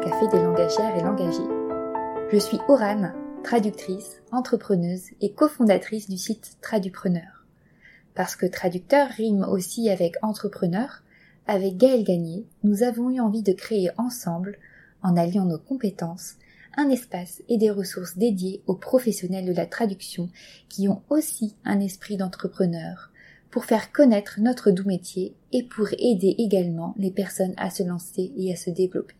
[0.00, 2.30] café des langagières et langagiers.
[2.32, 3.12] Je suis Orane,
[3.44, 7.44] traductrice, entrepreneuse et cofondatrice du site Tradupreneur.
[8.14, 11.02] Parce que traducteur rime aussi avec entrepreneur,
[11.46, 14.58] avec Gaël Gagné, nous avons eu envie de créer ensemble,
[15.02, 16.36] en alliant nos compétences,
[16.78, 20.30] un espace et des ressources dédiées aux professionnels de la traduction
[20.70, 23.10] qui ont aussi un esprit d'entrepreneur,
[23.50, 28.32] pour faire connaître notre doux métier et pour aider également les personnes à se lancer
[28.38, 29.14] et à se développer.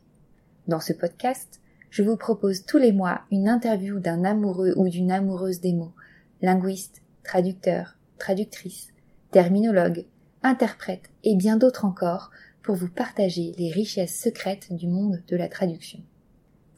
[0.70, 1.60] Dans ce podcast,
[1.91, 5.95] je vous propose tous les mois une interview d'un amoureux ou d'une amoureuse des mots,
[6.43, 8.93] linguiste, traducteur, traductrice,
[9.33, 10.06] terminologue,
[10.45, 12.30] interprète et bien d'autres encore
[12.62, 15.98] pour vous partager les richesses secrètes du monde de la traduction.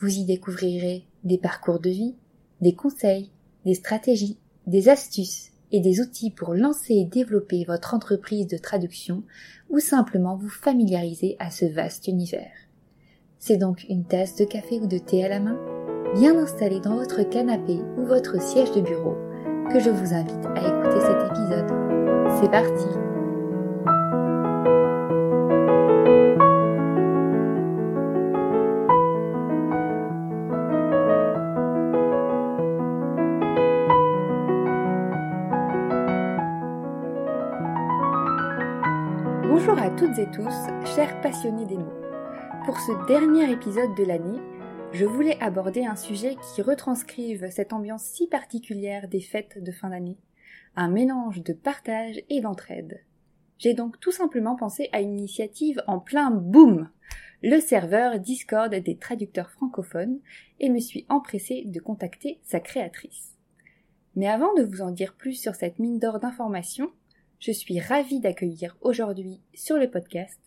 [0.00, 2.16] Vous y découvrirez des parcours de vie,
[2.62, 3.30] des conseils,
[3.66, 9.22] des stratégies, des astuces et des outils pour lancer et développer votre entreprise de traduction
[9.68, 12.71] ou simplement vous familiariser à ce vaste univers.
[13.44, 15.58] C'est donc une tasse de café ou de thé à la main,
[16.14, 19.16] bien installée dans votre canapé ou votre siège de bureau,
[19.68, 21.66] que je vous invite à écouter cet épisode.
[22.40, 22.86] C'est parti
[39.48, 42.11] Bonjour à toutes et tous, chers passionnés des mots.
[42.64, 44.38] Pour ce dernier épisode de l'année,
[44.92, 49.90] je voulais aborder un sujet qui retranscrive cette ambiance si particulière des fêtes de fin
[49.90, 50.16] d'année,
[50.76, 53.00] un mélange de partage et d'entraide.
[53.58, 56.88] J'ai donc tout simplement pensé à une initiative en plein boom,
[57.42, 60.20] le serveur Discord des traducteurs francophones,
[60.60, 63.36] et me suis empressée de contacter sa créatrice.
[64.14, 66.92] Mais avant de vous en dire plus sur cette mine d'or d'informations,
[67.40, 70.41] je suis ravie d'accueillir aujourd'hui sur le podcast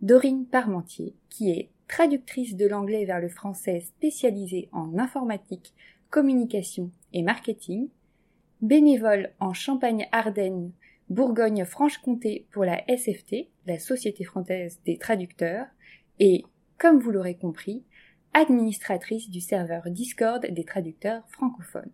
[0.00, 5.74] Dorine Parmentier, qui est traductrice de l'anglais vers le français spécialisée en informatique,
[6.08, 7.88] communication et marketing,
[8.60, 10.70] bénévole en Champagne-Ardenne,
[11.10, 15.66] Bourgogne-Franche-Comté pour la SFT, la Société française des traducteurs,
[16.20, 16.44] et,
[16.78, 17.82] comme vous l'aurez compris,
[18.34, 21.90] administratrice du serveur Discord des traducteurs francophones.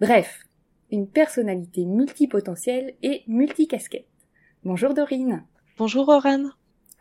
[0.00, 0.44] Bref,
[0.92, 4.06] une personnalité multipotentielle et multicasquette.
[4.62, 5.44] Bonjour Dorine.
[5.78, 6.50] Bonjour Oran.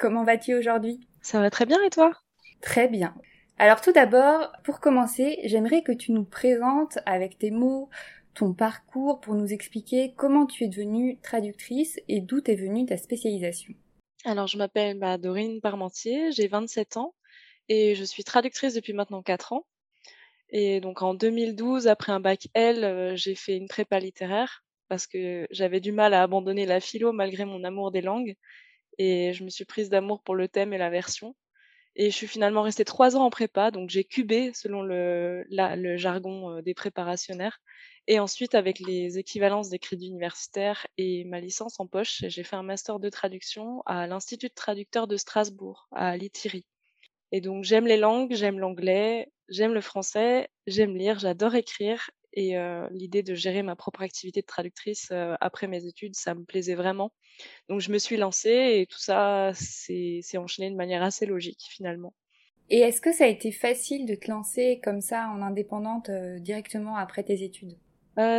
[0.02, 1.00] Comment vas-tu aujourd'hui?
[1.22, 2.12] Ça va très bien et toi?
[2.60, 3.14] Très bien.
[3.60, 7.88] Alors tout d'abord, pour commencer, j'aimerais que tu nous présentes avec tes mots
[8.34, 12.98] ton parcours pour nous expliquer comment tu es devenue traductrice et d'où est venue ta
[12.98, 13.76] spécialisation.
[14.26, 17.14] Alors je m'appelle bah, Dorine Parmentier, j'ai 27 ans
[17.70, 19.68] et je suis traductrice depuis maintenant 4 ans.
[20.50, 25.06] Et donc en 2012, après un bac L, euh, j'ai fait une prépa littéraire parce
[25.06, 28.36] que j'avais du mal à abandonner la philo malgré mon amour des langues.
[29.04, 31.36] Et je me suis prise d'amour pour le thème et la version.
[31.96, 35.44] Et je suis finalement restée trois ans en prépa, donc j'ai cubé selon le,
[35.98, 37.60] jargon euh, des préparationnaires.
[38.06, 42.56] Et ensuite, avec les équivalences des crédits universitaires et ma licence en poche, j'ai fait
[42.56, 46.64] un master de traduction à l'Institut de traducteurs de Strasbourg, à Lithiri.
[47.32, 52.12] Et donc j'aime les langues, j'aime l'anglais, j'aime le français, j'aime lire, j'adore écrire.
[52.34, 56.34] Et euh, l'idée de gérer ma propre activité de traductrice euh, après mes études, ça
[56.34, 57.12] me plaisait vraiment.
[57.68, 62.14] Donc je me suis lancée et tout ça s'est enchaîné de manière assez logique finalement.
[62.70, 66.40] Et est-ce que ça a été facile de te lancer comme ça en indépendante euh,
[66.40, 67.76] directement après tes études?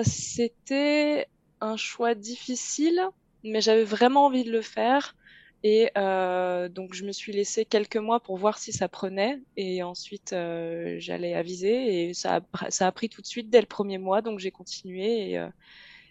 [0.04, 1.26] C'était
[1.60, 3.00] un choix difficile,
[3.42, 5.16] mais j'avais vraiment envie de le faire.
[5.64, 9.40] Et euh, donc je me suis laissé quelques mois pour voir si ça prenait.
[9.56, 12.08] Et ensuite euh, j'allais aviser.
[12.08, 14.22] Et ça a, ça a pris tout de suite dès le premier mois.
[14.22, 15.30] Donc j'ai continué.
[15.30, 15.48] Et, euh,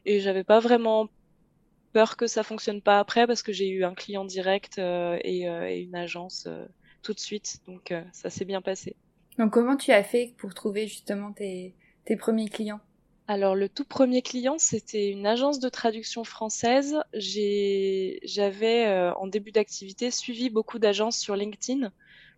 [0.05, 1.09] et j'avais pas vraiment
[1.91, 5.47] peur que ça fonctionne pas après parce que j'ai eu un client direct euh, et,
[5.47, 6.65] euh, et, une agence euh,
[7.03, 7.59] tout de suite.
[7.65, 8.95] Donc ça s'est bien passé.
[9.37, 12.79] Donc comment tu as fait pour trouver justement tes, tes premiers clients?
[13.31, 16.97] Alors le tout premier client, c'était une agence de traduction française.
[17.13, 21.93] J'avais euh, en début d'activité suivi beaucoup d'agences sur LinkedIn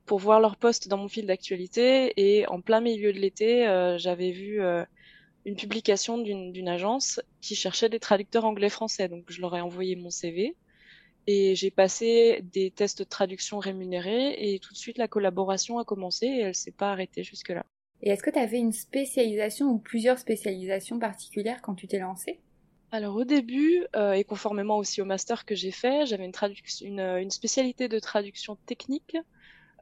[0.06, 3.98] pour voir leurs posts dans mon fil d'actualité et en plein milieu de l'été, euh,
[3.98, 4.86] j'avais vu euh,
[5.46, 9.10] une publication d'une agence qui cherchait des traducteurs anglais-français.
[9.10, 10.56] Donc je leur ai envoyé mon CV
[11.26, 15.86] et j'ai passé des tests de traduction rémunérés et tout de suite la collaboration a
[15.86, 17.66] commencé et elle s'est pas arrêtée jusque-là.
[18.04, 22.40] Et est-ce que tu avais une spécialisation ou plusieurs spécialisations particulières quand tu t'es lancé
[22.92, 26.30] alors au début, euh, et conformément aussi au master que j'ai fait, j'avais
[26.82, 29.18] une, spécialité de traduction technique,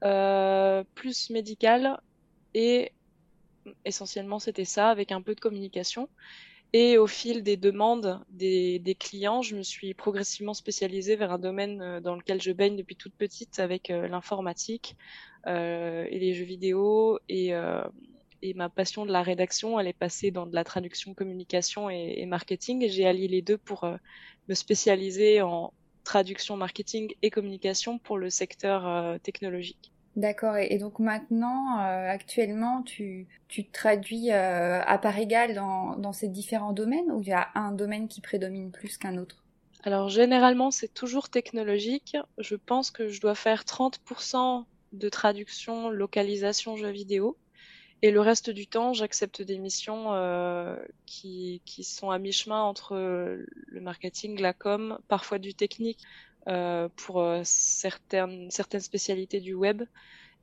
[0.06, 2.00] euh, plus médicale,
[2.54, 2.94] et
[3.84, 6.08] essentiellement c'était ça, avec un peu de communication.
[6.72, 11.82] Et au fil des demandes des, clients, je me suis progressivement spécialisée vers un domaine
[11.82, 14.96] euh, dans lequel je baigne depuis toute petite avec l'informatique
[15.48, 17.20] et les jeux vidéo.
[17.28, 17.54] Et,
[18.42, 22.16] et, ma passion de la rédaction, elle est passée dans de la traduction, communication et,
[22.18, 22.84] et marketing.
[22.84, 23.98] Et j'ai allié les deux pour euh,
[24.48, 25.74] me spécialiser en
[26.04, 29.92] traduction, marketing et communication pour le secteur technologique.
[30.16, 30.58] D'accord.
[30.58, 36.28] Et, donc maintenant, euh, actuellement, tu, tu traduis euh, à part égale dans, dans ces
[36.28, 39.44] différents domaines ou il y a un domaine qui prédomine plus qu'un autre?
[39.84, 42.18] Alors généralement, c'est toujours technologique.
[42.38, 47.38] Je pense que je dois faire 30% de traduction, localisation, jeux vidéo.
[48.04, 50.76] Et le reste du temps, j'accepte des missions euh,
[51.06, 56.00] qui, qui sont à mi-chemin entre le marketing, la com, parfois du technique.
[56.48, 59.84] Euh, pour euh, certaines, certaines spécialités du web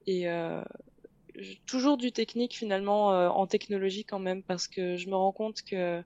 [0.06, 0.62] et euh,
[1.66, 6.02] toujours du technique finalement en technologie quand même parce que je me rends compte que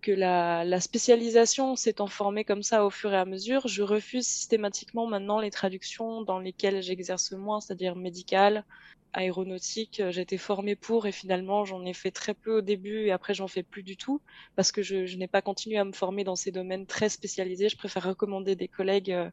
[0.00, 4.26] que la, la spécialisation s'étant formée comme ça au fur et à mesure, je refuse
[4.26, 8.64] systématiquement maintenant les traductions dans lesquelles j'exerce moins, c'est-à-dire médicales,
[9.14, 13.12] aéronautique, euh, j'étais formée pour et finalement j'en ai fait très peu au début et
[13.12, 14.20] après j'en fais plus du tout
[14.56, 17.68] parce que je, n'ai pas continué à me former dans ces domaines très spécialisés.
[17.68, 19.30] Je préfère recommander des collègues euh,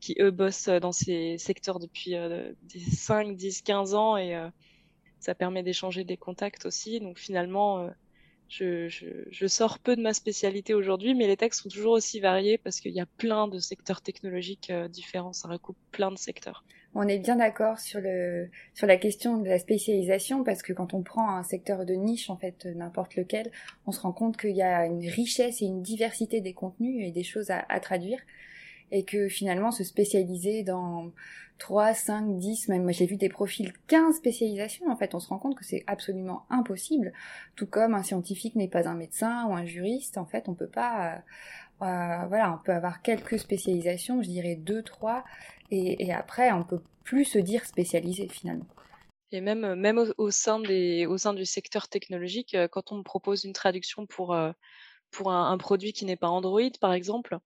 [0.00, 2.52] qui eux bossent dans ces secteurs depuis euh,
[2.92, 4.48] 5, 10, 15 ans et euh,
[5.20, 7.00] ça permet d'échanger des contacts aussi.
[7.00, 7.90] Donc finalement, euh,
[8.48, 12.80] je, sors peu de ma spécialité aujourd'hui, mais les textes sont toujours aussi variés parce
[12.80, 15.32] qu'il y a plein de secteurs technologiques différents.
[15.32, 16.64] Ça recoupe plein de secteurs
[16.94, 20.94] on est bien d'accord sur le sur la question de la spécialisation parce que quand
[20.94, 23.50] on prend un secteur de niche en fait n'importe lequel,
[23.86, 27.10] on se rend compte qu'il y a une richesse et une diversité des contenus et
[27.10, 28.20] des choses à, traduire.
[28.90, 31.12] Et que finalement se spécialiser dans
[31.58, 35.28] 3, 5, 10, même moi j'ai vu des profils 15 spécialisations en fait, on se
[35.28, 37.12] rend compte que c'est absolument impossible,
[37.54, 40.68] tout comme un scientifique n'est pas un médecin ou un juriste, en fait on peut
[40.68, 41.18] pas euh,
[41.82, 45.24] euh, voilà, on peut avoir quelques spécialisations, je dirais deux, trois,
[45.70, 48.66] et, après, on peut plus se dire spécialisé finalement.
[49.30, 53.02] Et même, même au, sein des, au sein du secteur technologique, euh, quand on me
[53.02, 54.52] propose une traduction pour, euh,
[55.10, 57.38] pour un produit qui n'est pas Android, par exemple,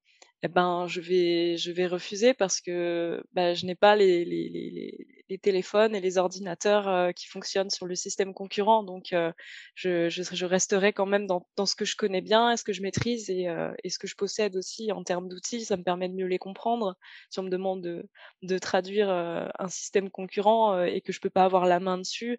[0.45, 4.49] eh ben, je vais, je vais refuser parce que bah, je n'ai pas les, les,
[4.49, 8.83] les, les, téléphones et les ordinateurs qui fonctionnent sur le système concurrent.
[8.83, 9.33] Donc, euh,
[9.75, 12.65] je, je, je, resterai quand même dans, dans, ce que je connais bien et ce
[12.65, 15.65] que je maîtrise et, euh, et ce que je possède aussi en termes d'outils.
[15.65, 16.97] Ça me permet de mieux les comprendre.
[17.31, 18.09] Si on me demande de,
[18.43, 22.39] de traduire un système concurrent et que je peux pas avoir la main dessus,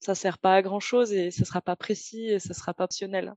[0.00, 2.84] ça sert pas à grand chose et ça sera pas précis et ça sera pas
[2.84, 3.34] optionnel.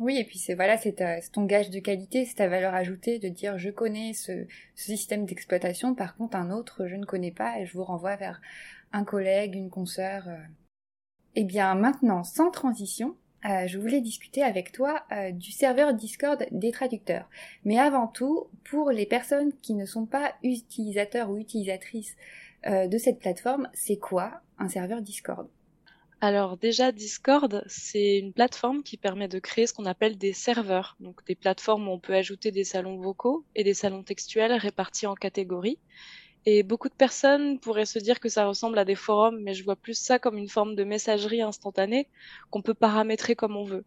[0.00, 0.96] Oui, et puis c'est voilà, c'est
[1.32, 5.94] ton gage de qualité, c'est ta valeur ajoutée de dire je connais ce, système d'exploitation,
[5.94, 8.40] par contre un autre je ne connais pas et je vous renvoie vers
[8.92, 10.28] un collègue, une consoeur.
[10.28, 10.36] Euh.
[11.36, 16.44] Eh bien maintenant, sans transition, euh, je voulais discuter avec toi euh, du serveur Discord
[16.50, 17.28] des traducteurs.
[17.64, 22.16] Mais avant tout, pour les personnes qui ne sont pas utilisateurs ou utilisatrices
[22.66, 25.46] de cette plateforme, c'est quoi un serveur Discord?
[26.24, 30.96] Alors déjà, Discord, c'est une plateforme qui permet de créer ce qu'on appelle des serveurs,
[30.98, 35.06] donc des plateformes où on peut ajouter des salons vocaux et des salons textuels répartis
[35.06, 35.78] en catégories.
[36.46, 39.64] Et beaucoup de personnes pourraient se dire que ça ressemble à des forums, mais je
[39.64, 42.08] vois plus ça comme une forme de messagerie instantanée
[42.50, 43.84] qu'on peut paramétrer comme on veut.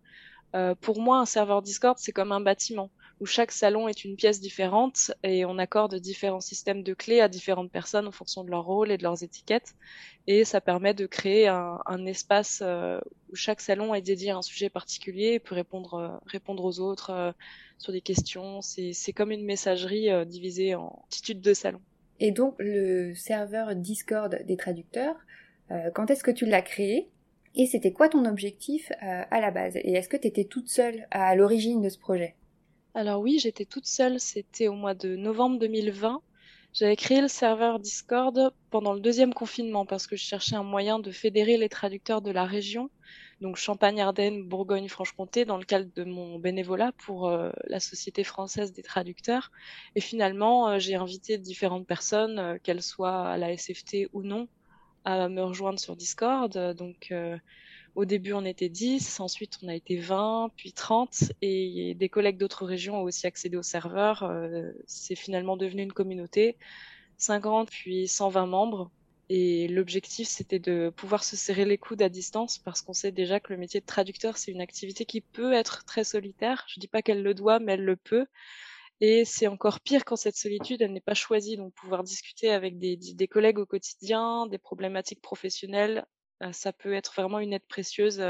[0.55, 4.15] Euh, pour moi, un serveur Discord, c'est comme un bâtiment où chaque salon est une
[4.15, 8.51] pièce différente et on accorde différents systèmes de clés à différentes personnes en fonction de
[8.51, 9.73] leur rôle et de leurs étiquettes.
[10.27, 12.99] Et ça permet de créer un, espace euh,
[13.31, 16.79] où chaque salon est dédié à un sujet particulier et peut répondre, euh, répondre aux
[16.79, 17.31] autres euh,
[17.79, 18.61] sur des questions.
[18.61, 21.81] C'est comme une messagerie divisée en multitude de salons.
[22.19, 25.15] Et donc le serveur Discord des traducteurs,
[25.93, 27.09] quand est-ce que tu l'as créé
[27.53, 29.75] et c'était quoi ton objectif à la base?
[29.77, 32.35] Et est-ce que tu étais toute seule à l'origine de ce projet?
[32.97, 36.19] Alors oui, j'étais toute seule, c'était au mois de novembre 2020.
[36.73, 40.97] J'avais créé le serveur Discord pendant le deuxième confinement parce que je cherchais un moyen
[40.97, 42.89] de fédérer les traducteurs de la région,
[43.39, 48.81] donc Champagne-Ardenne, Bourgogne-Franche-Comté, dans le cadre de mon bénévolat pour euh, la Société française des
[48.81, 49.51] traducteurs.
[49.93, 54.47] Et finalement, euh, j'ai invité différentes personnes, euh, qu'elles soient à la SFT ou non,
[55.05, 56.51] à me rejoindre sur Discord.
[56.73, 57.13] Donc
[57.97, 62.37] au début, on était 10, ensuite on a été 20, puis 30, et des collègues
[62.37, 64.21] d'autres régions ont aussi accédé au serveur.
[64.21, 66.57] Euh, c'est finalement devenu une communauté,
[67.17, 68.91] 50 puis 120 membres.
[69.29, 73.39] Et l'objectif, c'était de pouvoir se serrer les coudes à distance parce qu'on sait déjà
[73.39, 76.65] que le métier de traducteur, c'est une activité qui peut être très solitaire.
[76.67, 78.27] Je dis pas qu'elle le doit, mais elle le peut.
[79.01, 81.57] Et c'est encore pire quand cette solitude, elle n'est pas choisie.
[81.57, 86.05] Donc, pouvoir discuter avec des collègues au quotidien, des problématiques professionnelles,
[86.51, 88.23] ça peut être vraiment une aide précieuse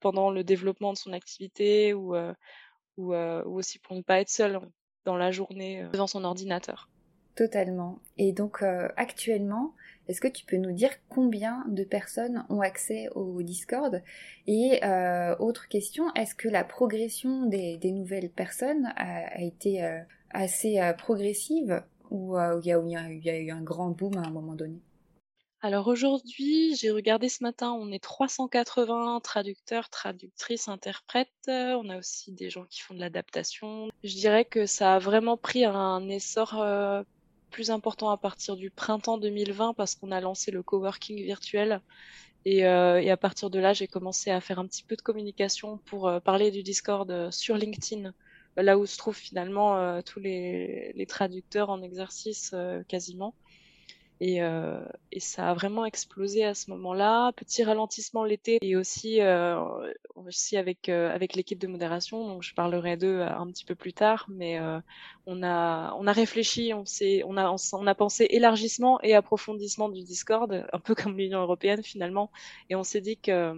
[0.00, 2.14] pendant le développement de son activité ou,
[2.96, 4.60] aussi pour ne pas être seul
[5.04, 6.88] dans la journée devant son ordinateur.
[7.34, 8.00] Totalement.
[8.16, 8.62] Et donc
[8.96, 9.74] actuellement,
[10.08, 14.02] est-ce que tu peux nous dire combien de personnes ont accès au Discord?
[14.46, 14.80] Et
[15.38, 22.66] autre question, est-ce que la progression des, nouvelles personnes a, été assez progressive ou il
[22.66, 24.80] y, a eu un grand boom à un moment donné?
[25.60, 31.32] Alors aujourd'hui, j'ai regardé ce matin, on est 380 traducteurs, traductrices, interprètes.
[31.48, 33.88] On a aussi des gens qui font de l'adaptation.
[34.04, 37.02] Je dirais que ça a vraiment pris un essor euh,
[37.50, 41.80] plus important à partir du printemps 2020 parce qu'on a lancé le coworking virtuel.
[42.44, 45.02] Et, euh, et à partir de là, j'ai commencé à faire un petit peu de
[45.02, 48.12] communication pour euh, parler du Discord sur LinkedIn,
[48.56, 52.54] là où se trouvent finalement tous les, les, traducteurs en exercice
[52.86, 53.34] quasiment.
[54.20, 54.80] Et, euh,
[55.12, 57.32] et, ça a vraiment explosé à ce moment-là.
[57.32, 59.56] Petit ralentissement l'été et aussi, euh,
[60.16, 62.26] aussi avec, euh, avec l'équipe de modération.
[62.26, 64.80] Donc je parlerai d'eux un petit peu plus tard, mais euh,
[65.26, 66.84] on, a, on a réfléchi, on,
[67.26, 71.82] on, a, on a pensé élargissement et approfondissement du Discord, un peu comme l'Union européenne
[71.82, 72.30] finalement.
[72.70, 73.54] Et on s'est dit que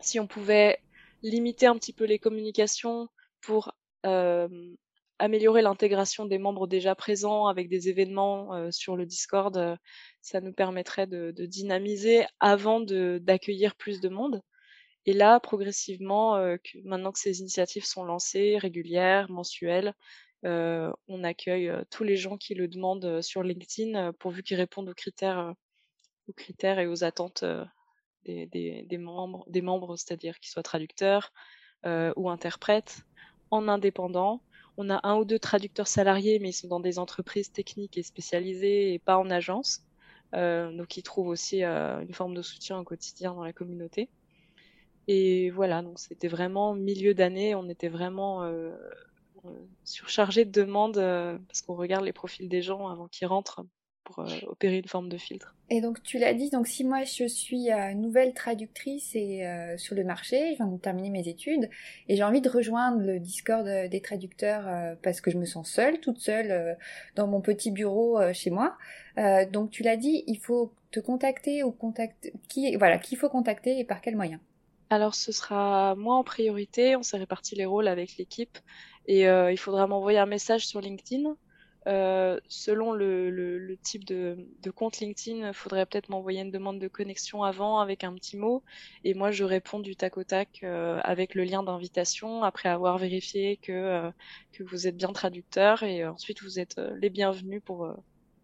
[0.00, 0.78] si on pouvait
[1.22, 3.08] limiter un petit peu les communications
[3.40, 3.72] pour
[4.06, 4.48] euh,
[5.22, 9.76] améliorer l'intégration des membres déjà présents avec des événements euh, sur le Discord, euh,
[10.20, 14.42] ça nous permettrait de, dynamiser avant d'accueillir plus de monde.
[15.06, 19.94] Et là, progressivement, euh, maintenant que ces initiatives sont lancées, régulières, mensuelles,
[20.44, 25.54] on accueille tous les gens qui le demandent sur LinkedIn, pourvu qu'ils répondent aux critères,
[26.80, 27.44] et aux attentes
[28.98, 31.32] membres, des membres c'est-à-dire qu'ils soient traducteurs
[31.84, 33.02] ou interprètes,
[33.52, 34.42] en indépendant,
[34.76, 38.02] on a un ou deux traducteurs salariés, mais ils sont dans des entreprises techniques et
[38.02, 39.82] spécialisées et pas en agence.
[40.34, 44.08] Euh, donc ils trouvent aussi euh, une forme de soutien au quotidien dans la communauté.
[45.08, 48.70] Et voilà, donc c'était vraiment milieu d'année, on était vraiment euh,
[49.84, 50.94] surchargé de demandes
[51.48, 53.64] parce qu'on regarde les profils des gens avant qu'ils rentrent
[54.04, 55.54] pour euh, opérer une forme de filtre.
[55.70, 59.76] Et donc tu l'as dit, donc si moi je suis euh, nouvelle traductrice et euh,
[59.78, 61.68] sur le marché, je viens de terminer mes études
[62.08, 66.00] et j'ai envie de rejoindre le Discord des traducteurs parce que je me sens seule,
[66.00, 66.76] toute seule
[67.16, 68.76] dans mon petit bureau chez moi.
[69.50, 73.78] donc tu l'as dit, il faut te contacter ou contacter qui voilà, qu'il faut contacter
[73.78, 74.40] et par quel moyen
[74.90, 78.58] alors ce sera moi en priorité, on s'est réparti les rôles avec l'équipe
[79.06, 81.34] et il faudra m'envoyer un message sur LinkedIn
[81.86, 86.78] euh, selon le, le, type de, de, compte LinkedIn, il faudrait peut-être m'envoyer une demande
[86.78, 88.62] de connexion avant avec un petit mot.
[89.04, 92.98] Et moi, je réponds du tac au tac euh, avec le lien d'invitation après avoir
[92.98, 94.10] vérifié que, euh,
[94.52, 95.82] que vous êtes bien traducteur.
[95.82, 97.88] Et ensuite, vous êtes les bienvenus pour,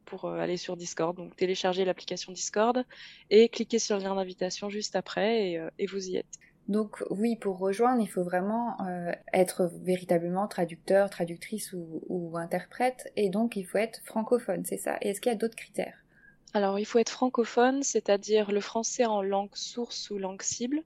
[0.04, 1.16] pour aller sur Discord.
[1.16, 2.84] Donc, téléchargez l'application Discord
[3.30, 6.38] et cliquez sur le lien d'invitation juste après et, et vous y êtes.
[6.68, 13.30] Donc oui, pour rejoindre, il faut vraiment euh, être véritablement traducteur, traductrice ou, interprète, et
[13.30, 14.98] donc il faut être francophone, c'est ça?
[15.00, 16.04] Et est-ce qu'il y a d'autres critères?
[16.52, 20.82] Alors il faut être francophone, c'est-à-dire le français en langue source ou langue cible.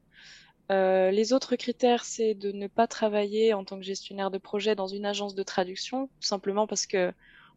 [0.71, 4.77] Euh, les autres critères, c'est de ne pas travailler en tant que gestionnaire de projet
[4.77, 7.13] dans une agence de traduction, tout simplement parce que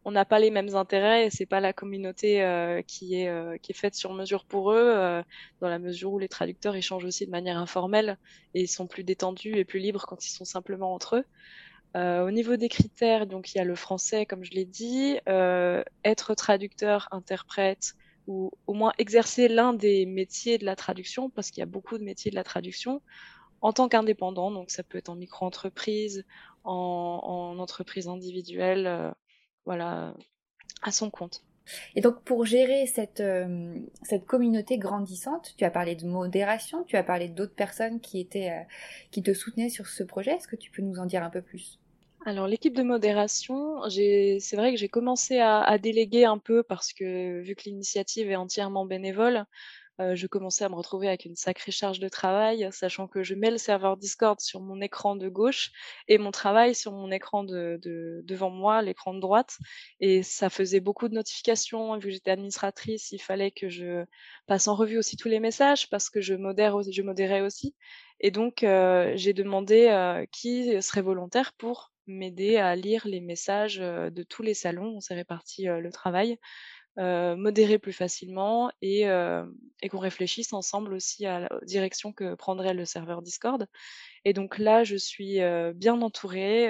[0.06, 3.58] on n'a pas les mêmes intérêts et c'est pas la communauté euh, qui est euh,
[3.58, 5.20] qui est faite sur mesure pour eux euh,
[5.60, 8.16] dans la mesure où les traducteurs échangent aussi de manière informelle
[8.54, 11.24] et sont plus détendus et plus libres quand ils sont simplement entre eux.
[12.24, 15.18] au niveau des critères, donc il y a le français comme je l'ai dit,
[16.04, 17.94] être traducteur, interprète
[18.28, 21.98] ou au moins exercer l'un des métiers de la traduction parce qu'il y a beaucoup
[21.98, 23.02] de métiers de la traduction
[23.60, 26.24] en tant qu'indépendant, donc ça peut être en micro-entreprise,
[26.62, 29.14] en, en entreprise individuelle
[29.66, 30.14] voilà,
[30.82, 31.42] à son compte.
[31.94, 36.96] Et donc pour gérer cette, euh, cette communauté grandissante, tu as parlé de modération, tu
[36.96, 38.62] as parlé d'autres personnes qui étaient euh,
[39.10, 40.32] qui te soutenaient sur ce projet.
[40.32, 41.80] Est-ce que tu peux nous en dire un peu plus?
[42.24, 46.92] Alors l'équipe de modération, c'est vrai que j'ai commencé à, à, déléguer un peu parce
[46.92, 49.44] que vu que l'initiative est entièrement bénévole, euh,
[49.98, 53.50] je commençais à me retrouver avec une sacrée charge de travail, sachant que je mets
[53.50, 55.70] le serveur Discord sur mon écran de gauche
[56.08, 59.56] et mon travail sur mon écran de, de devant moi, l'écran de droite.
[60.00, 61.96] Et ça faisait beaucoup de notifications.
[61.96, 64.04] Vu que j'étais administratrice, il fallait que je
[64.46, 67.74] passe en revue aussi tous les messages parce que je modère, je modérais aussi.
[68.20, 73.78] Et donc, euh, j'ai demandé euh, qui serait volontaire pour m'aider à lire les messages
[73.78, 74.96] de tous les salons.
[74.96, 76.38] On s'est réparti le travail.
[76.98, 79.44] Euh, modérer plus facilement et, euh,
[79.82, 83.66] et qu'on réfléchisse ensemble aussi à la direction que prendrait le serveur Discord.
[84.24, 86.68] Et donc là, je suis euh, bien entourée.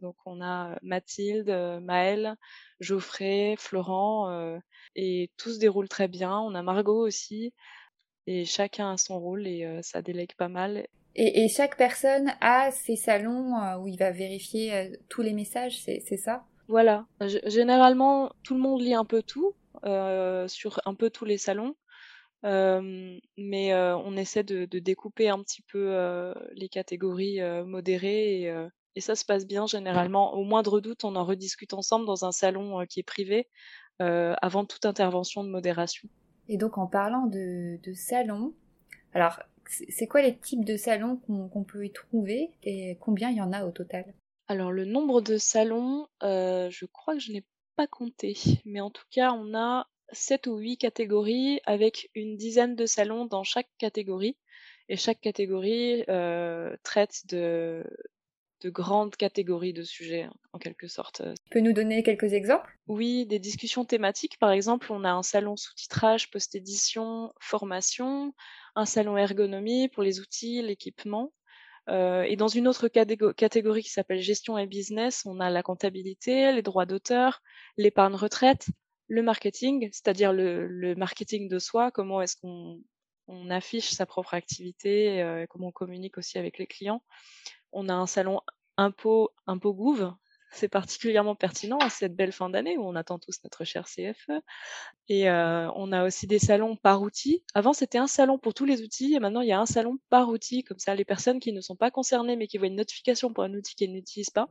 [0.00, 1.50] donc on a Mathilde,
[1.82, 2.36] Maëlle,
[2.78, 4.60] Geoffrey, Florent,
[4.94, 6.38] et tout se déroule très bien.
[6.38, 7.52] On a Margot aussi,
[8.28, 10.86] et chacun a son rôle et ça délègue pas mal.
[11.16, 16.44] Et, chaque personne a ses salons où il va vérifier tous les messages, c'est ça?
[16.68, 17.06] Voilà.
[17.46, 21.74] généralement, tout le monde lit un peu tout sur un peu tous les salons.
[22.42, 28.66] mais on essaie de, découper un petit peu les catégories modérées et,
[28.96, 30.34] et, ça se passe bien généralement.
[30.34, 33.48] Au moindre doute, on en rediscute ensemble dans un salon qui est privé
[33.98, 36.08] avant toute intervention de modération.
[36.48, 38.52] Et donc en parlant de, de salons,
[39.14, 43.40] alors c'est quoi les types de salons qu'on peut y trouver et combien il y
[43.40, 44.14] en a au total?
[44.46, 47.44] Alors le nombre de salons, euh, je crois que je n'ai
[47.76, 52.76] pas compté, mais en tout cas on a 7 ou 8 catégories avec une dizaine
[52.76, 54.36] de salons dans chaque catégorie.
[54.90, 57.84] Et chaque catégorie euh, traite de,
[58.60, 61.22] de grandes catégories de sujets, en quelque sorte.
[61.22, 62.70] Tu peux nous donner quelques exemples?
[62.86, 64.38] Oui, des discussions thématiques.
[64.38, 68.34] Par exemple, on a un salon sous-titrage, post-édition, formation,
[68.74, 71.32] un salon ergonomie pour les outils, l'équipement.
[71.90, 76.52] Euh, et dans une autre catégorie qui s'appelle gestion et business, on a la comptabilité,
[76.52, 77.42] les droits d'auteur,
[77.76, 78.68] l'épargne retraite,
[79.08, 82.80] le marketing, c'est-à-dire le, marketing de soi, comment est-ce qu'on
[83.26, 87.02] on affiche sa propre activité, euh, comment on communique aussi avec les clients.
[87.72, 88.40] On a un salon
[88.76, 90.12] impôt, impôt gouv,
[90.54, 94.30] c'est particulièrement pertinent à cette belle fin d'année où on attend tous notre cher CFE.
[95.08, 97.44] Et euh, on a aussi des salons par outil.
[97.54, 99.98] Avant, c'était un salon pour tous les outils et maintenant, il y a un salon
[100.10, 100.64] par outil.
[100.64, 103.44] Comme ça, les personnes qui ne sont pas concernées mais qui voient une notification pour
[103.44, 104.48] un outil qu'elles n'utilisent pas,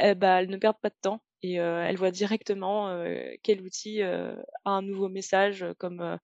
[0.00, 3.62] eh ben, elles ne perdent pas de temps et euh, elles voient directement euh, quel
[3.62, 6.18] outil a un nouveau message comme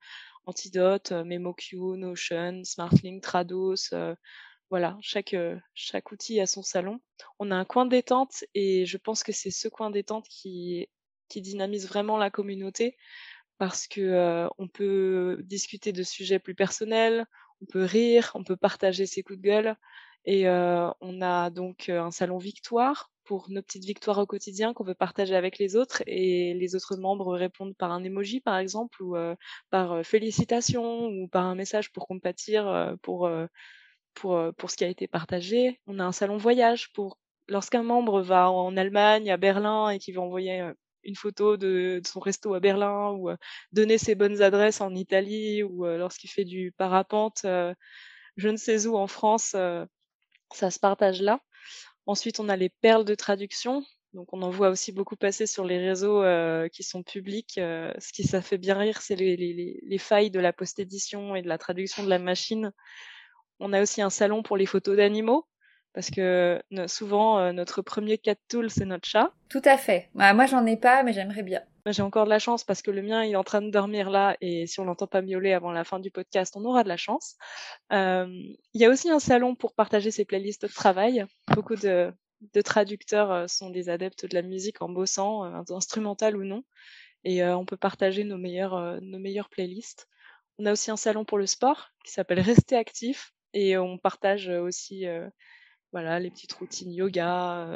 [0.46, 3.92] Antidote, MemoQ, Notion, SmartLink, Trados,
[4.70, 7.00] voilà, chaque, euh, chaque outil a son salon.
[7.38, 10.88] On a un coin détente et je pense que c'est ce coin détente qui,
[11.28, 12.96] qui dynamise vraiment la communauté
[13.58, 17.26] parce que euh, on peut discuter de sujets plus personnels,
[17.62, 19.76] on peut rire, on peut partager ses coups de gueule
[20.24, 24.84] et euh, on a donc un salon victoire pour nos petites victoires au quotidien qu'on
[24.84, 29.02] veut partager avec les autres et les autres membres répondent par un emoji par exemple
[29.02, 29.16] ou
[29.70, 33.28] par félicitations ou par un message pour compatir pour
[34.16, 35.80] pour, pour ce qui a été partagé.
[35.86, 40.12] On a un salon voyage pour lorsqu'un membre va en Allemagne, à Berlin et qui
[40.12, 40.72] veut envoyer
[41.04, 43.30] une photo de, son resto à Berlin ou
[43.72, 48.96] donner ses bonnes adresses en Italie ou lorsqu'il fait du parapente, je ne sais où
[48.96, 49.54] en France,
[50.52, 51.40] ça se partage là.
[52.06, 53.84] Ensuite, on a les perles de traduction.
[54.12, 56.22] Donc, on en voit aussi beaucoup passer sur les réseaux
[56.72, 57.54] qui sont publics.
[57.54, 61.42] ce qui ça fait bien rire, c'est les, les, les, failles de la post-édition et
[61.42, 62.72] de la traduction de la machine
[63.60, 65.46] on a aussi un salon pour les photos d'animaux
[65.96, 69.32] parce que souvent euh, notre premier cat tool c'est notre chat.
[69.48, 70.10] Tout à fait.
[70.14, 71.62] Bah, moi j'en ai pas mais j'aimerais bien.
[71.86, 74.10] J'ai encore de la chance parce que le mien il est en train de dormir
[74.10, 76.88] là et si on l'entend pas miauler avant la fin du podcast on aura de
[76.88, 77.36] la chance.
[77.92, 78.26] Euh,
[78.74, 81.24] il y a aussi un salon pour partager ses playlists de travail.
[81.54, 82.12] Beaucoup de,
[82.62, 86.62] traducteurs euh, sont des adeptes de la musique en bossant, instrumental ou non,
[87.24, 90.08] et on peut partager nos meilleures, nos meilleures playlists.
[90.58, 94.48] On a aussi un salon pour le sport qui s'appelle Rester actif et on partage
[94.48, 95.06] aussi
[95.90, 97.72] voilà, les petites routines yoga,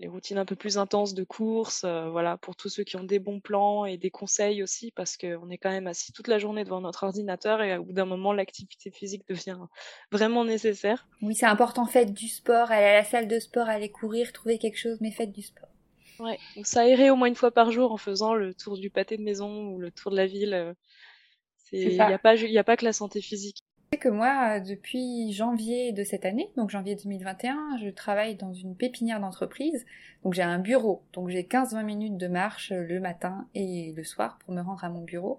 [0.00, 3.20] les routines un peu plus intenses de course, voilà, pour tous ceux qui ont des
[3.20, 6.64] bons plans et des conseils aussi, parce qu'on est quand même assis toute la journée
[6.64, 9.58] devant notre ordinateur et au bout d'un moment, l'activité physique devient
[10.10, 11.06] vraiment nécessaire.
[11.22, 14.58] Oui, c'est important, faites du sport, aller à la salle de sport, aller courir, trouver
[14.58, 15.68] quelque chose, mais faites du sport.
[16.18, 19.16] Ouais, donc irait au moins une fois par jour en faisant le tour du pâté
[19.16, 20.74] de maison ou le tour de la ville.
[21.72, 23.62] Il n'y a, pas, a pas que la santé physique
[23.98, 29.20] que moi, depuis janvier de cette année, donc janvier 2021, je travaille dans une pépinière
[29.20, 29.84] d'entreprise.
[30.24, 34.38] Donc j'ai un bureau, donc j'ai 15-20 minutes de marche le matin et le soir
[34.38, 35.38] pour me rendre à mon bureau.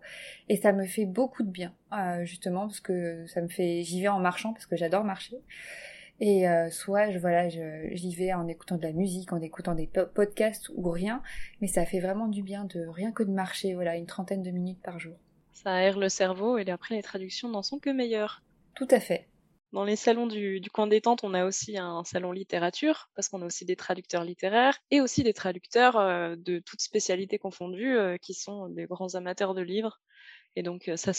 [0.50, 3.84] Et ça me fait beaucoup de bien, euh, justement, parce que ça me fait...
[3.84, 5.38] J'y vais en marchant parce que j'adore marcher.
[6.20, 9.88] Et euh, soit je, voilà, j'y vais en écoutant de la musique, en écoutant des
[9.88, 11.22] podcasts ou rien,
[11.62, 14.50] mais ça fait vraiment du bien de rien que de marcher, voilà, une trentaine de
[14.50, 15.16] minutes par jour.
[15.54, 18.42] Ça aère le cerveau et après les traductions n'en sont que meilleures.
[18.78, 19.28] Tout à fait.
[19.74, 23.46] Dans les salons du, coin détente, on a aussi un salon littérature, parce qu'on a
[23.46, 28.36] aussi des traducteurs littéraires et aussi des traducteurs euh, de toutes spécialités confondues, euh, qui
[28.36, 30.00] sont des grands amateurs de livres.
[30.56, 31.12] Et donc, euh, ça,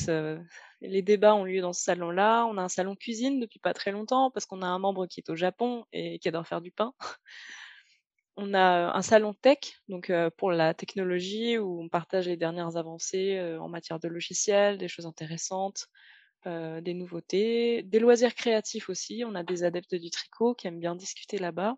[0.80, 2.46] les débats ont lieu dans ce salon-là.
[2.46, 5.18] On a un salon cuisine depuis pas très longtemps, parce qu'on a un membre qui
[5.20, 6.94] est au Japon et qui adore faire du pain.
[8.36, 13.40] on a un salon tech, donc pour la technologie, où on partage les dernières avancées
[13.60, 15.88] en matière de logiciels, des choses intéressantes,
[16.46, 19.24] euh, des nouveautés, des loisirs créatifs aussi.
[19.26, 21.76] On a des adeptes du tricot qui aiment bien discuter là-bas.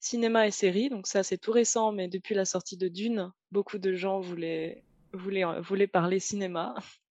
[0.00, 3.78] Cinéma et séries, donc ça c'est tout récent, mais depuis la sortie de Dune, beaucoup
[3.78, 6.74] de gens voulaient, voulaient, voulaient parler cinéma.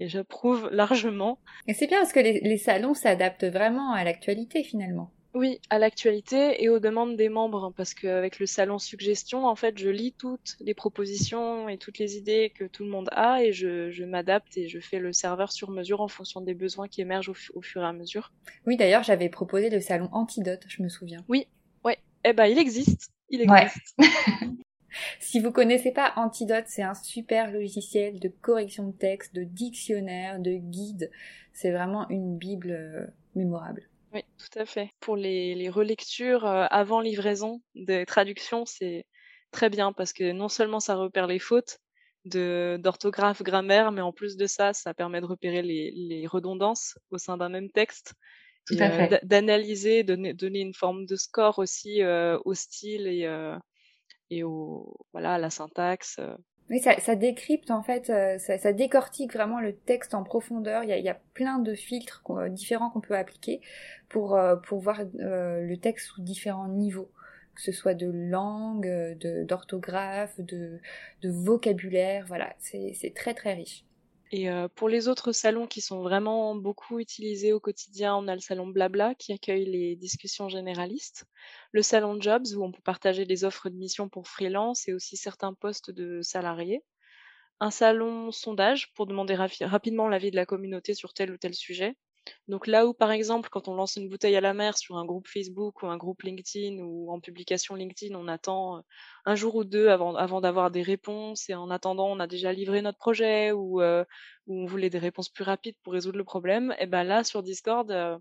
[0.00, 1.38] et j'approuve largement.
[1.68, 5.12] Et c'est bien parce que les, salons s'adaptent vraiment à l'actualité finalement.
[5.32, 9.54] Oui, à l'actualité et aux demandes des membres, hein, parce qu'avec le salon suggestion, en
[9.54, 13.42] fait, je lis toutes les propositions et toutes les idées que tout le monde a
[13.42, 17.00] et je, m'adapte et je fais le serveur sur mesure en fonction des besoins qui
[17.00, 18.32] émergent au, fur et à mesure.
[18.66, 21.24] Oui, d'ailleurs, j'avais proposé le salon Antidote, je me souviens.
[21.28, 21.46] Oui,
[21.84, 21.98] ouais.
[22.24, 23.12] Eh ben, il existe.
[23.28, 23.96] Il existe.
[25.20, 30.40] Si vous connaissez pas Antidote, c'est un super logiciel de correction de texte, de dictionnaire,
[30.40, 31.12] de guide.
[31.52, 33.89] C'est vraiment une bible euh, mémorable.
[34.12, 34.90] Oui, tout à fait.
[35.00, 39.06] Pour les, relectures euh, avant livraison des traductions, c'est
[39.52, 41.78] très bien parce que non seulement ça repère les fautes
[42.24, 47.36] d'orthographe, grammaire, mais en plus de ça, ça permet de repérer les, redondances au sein
[47.36, 48.14] d'un même texte.
[48.72, 53.26] Euh, d'analyser, donner, donner une forme de score aussi au style et,
[54.28, 56.20] et au, voilà, à la syntaxe.
[56.70, 56.74] Euh.
[56.74, 60.84] Oui, ça, décrypte en fait, euh, ça, décortique vraiment le texte en profondeur.
[60.84, 63.60] Il y a, plein de filtres euh, différents qu'on peut appliquer
[64.08, 67.10] pour, pour voir le texte sous différents niveaux,
[67.54, 70.80] que ce soit de langue, d'orthographe, de,
[71.22, 72.24] de, vocabulaire.
[72.26, 73.84] Voilà, c'est très très riche.
[74.32, 78.40] Et pour les autres salons qui sont vraiment beaucoup utilisés au quotidien, on a le
[78.40, 81.24] salon Blabla qui accueille les discussions généralistes,
[81.72, 85.16] le salon Jobs où on peut partager les offres de mission pour freelance et aussi
[85.16, 86.84] certains postes de salariés,
[87.58, 91.96] un salon sondage pour demander rapidement l'avis de la communauté sur tel ou tel sujet,
[92.48, 95.04] donc là où, par exemple, quand on lance une bouteille à la mer sur un
[95.04, 98.80] groupe Facebook ou un groupe LinkedIn ou en publication LinkedIn, on attend euh,
[99.26, 102.82] un jour ou deux avant, d'avoir des réponses et en attendant, on a déjà livré
[102.82, 104.04] notre projet ou, euh,
[104.46, 107.90] on voulait des réponses plus rapides pour résoudre le problème, et ben là, sur Discord,
[107.90, 108.18] euh,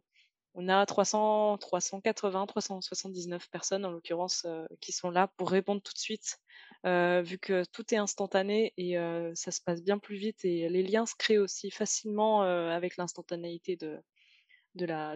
[0.56, 4.46] on a 300, 380, 379 personnes en l'occurrence
[4.82, 6.38] qui sont là pour répondre tout de suite,
[6.84, 8.96] vu que tout est instantané et
[9.36, 13.78] ça se passe bien plus vite et les liens se créent aussi facilement avec l'instantanéité
[13.78, 14.02] de,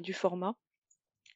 [0.02, 0.56] du format.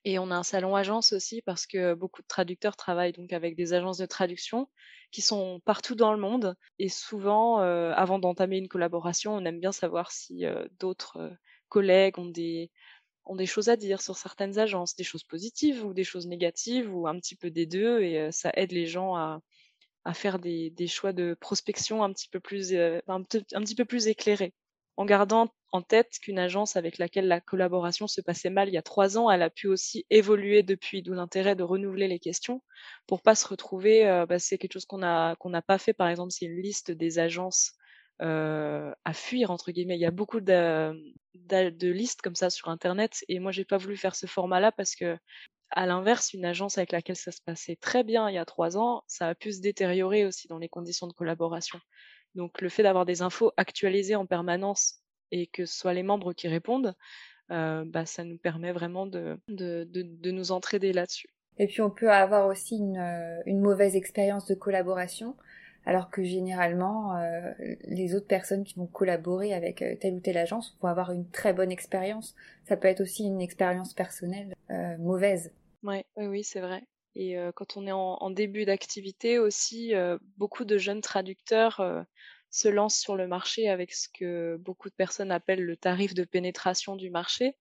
[0.06, 3.58] Et on a un salon agence aussi parce que beaucoup de traducteurs travaillent donc avec
[3.58, 4.70] des agences de traduction
[5.12, 6.56] qui sont partout dans le monde.
[6.80, 10.46] Et souvent, avant d'entamer une collaboration, on aime bien savoir si
[10.80, 11.36] d'autres
[11.68, 12.72] collègues ont des,
[13.28, 16.94] ont des choses à dire sur certaines agences, des choses positives ou des choses négatives
[16.94, 19.42] ou un petit peu des deux et ça aide les gens à,
[20.06, 24.08] à faire des, des, choix de prospection un petit peu plus, un, petit peu plus
[24.08, 24.54] éclairés.
[24.96, 28.78] En gardant en tête qu'une agence avec laquelle la collaboration se passait mal il y
[28.78, 32.64] a trois ans, elle a pu aussi évoluer depuis, d'où l'intérêt de renouveler les questions
[33.06, 34.26] pour pas se retrouver.
[34.28, 35.94] bah, c'est quelque chose qu'on a qu'on n'a pas fait.
[35.94, 37.74] Par exemple, c'est une liste des agences
[38.22, 39.96] euh, à fuir entre guillemets.
[39.96, 40.92] Il y a beaucoup de,
[41.84, 45.18] listes comme ça sur internet et moi j'ai pas voulu faire ce format-là parce que
[45.70, 48.78] à l'inverse, une agence avec laquelle ça se passait très bien il y a trois
[48.78, 51.80] ans, ça a pu se détériorer aussi dans les conditions de collaboration.
[52.36, 55.02] Donc le fait d'avoir des infos actualisées en permanence
[55.32, 56.96] et que ce soit les membres qui répondent,
[57.52, 61.28] euh, bah, ça nous permet vraiment de, de, de, de nous entraider là-dessus.
[61.58, 62.98] Et puis on peut avoir aussi une,
[63.46, 65.36] une mauvaise expérience de collaboration
[65.88, 67.54] alors que généralement euh,
[67.86, 71.32] les autres personnes qui vont collaborer avec euh, telle ou telle agence vont avoir une
[71.32, 72.36] très bonne expérience.
[72.66, 75.54] Ça peut être aussi une expérience personnelle euh, mauvaise.
[75.84, 76.84] Oui, oui, c'est vrai.
[77.16, 79.94] Et quand on est en, début d'activité aussi,
[80.38, 82.06] beaucoup de jeunes traducteurs
[82.52, 86.26] se lancent sur le marché avec ce que beaucoup de personnes appellent le tarif de
[86.26, 87.56] pénétration du marché.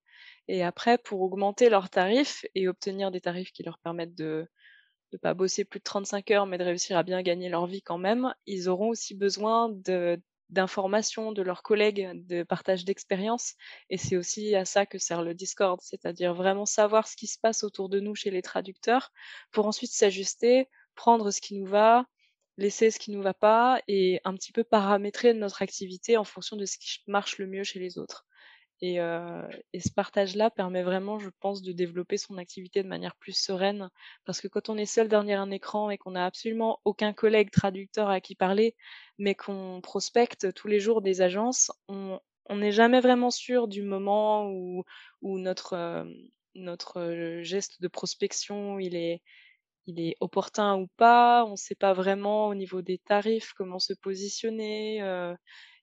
[0.47, 4.47] Et après, pour augmenter leurs tarifs et obtenir des tarifs qui leur permettent de,
[5.12, 7.83] de pas bosser plus de 35 heures, mais de réussir à bien gagner leur vie
[7.83, 13.55] quand même, ils auront aussi besoin de d'informations de leurs collègues, de partage d'expériences.
[13.90, 17.38] Et c'est aussi à ça que sert le Discord, c'est-à-dire vraiment savoir ce qui se
[17.38, 19.11] passe autour de nous chez les traducteurs
[19.51, 22.07] pour ensuite s'ajuster, prendre ce qui nous va,
[22.59, 26.57] laisser ce qui nous va pas et un petit peu paramétrer notre activité en fonction
[26.57, 28.25] de ce qui marche le mieux chez les autres.
[28.83, 33.89] Et, ce partage-là permet vraiment, je pense, de développer son activité de manière plus sereine.
[34.25, 37.51] Parce que quand on est seul derrière un écran et qu'on n'a absolument aucun collègue
[37.51, 38.75] traducteur à qui parler,
[39.19, 42.21] mais qu'on prospecte tous les jours des agences, on
[42.57, 44.85] n'est jamais vraiment sûr du moment où,
[45.23, 45.97] notre,
[47.43, 51.45] geste de prospection il est opportun ou pas.
[51.47, 54.99] On ne sait pas vraiment au niveau des tarifs comment se positionner.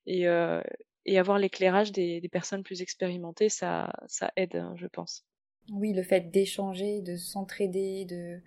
[0.06, 0.28] et,
[1.06, 5.24] et avoir l'éclairage des, personnes plus expérimentées, ça, ça aide, hein, je pense.
[5.72, 8.40] Oui, le fait d'échanger, de s'entraider, de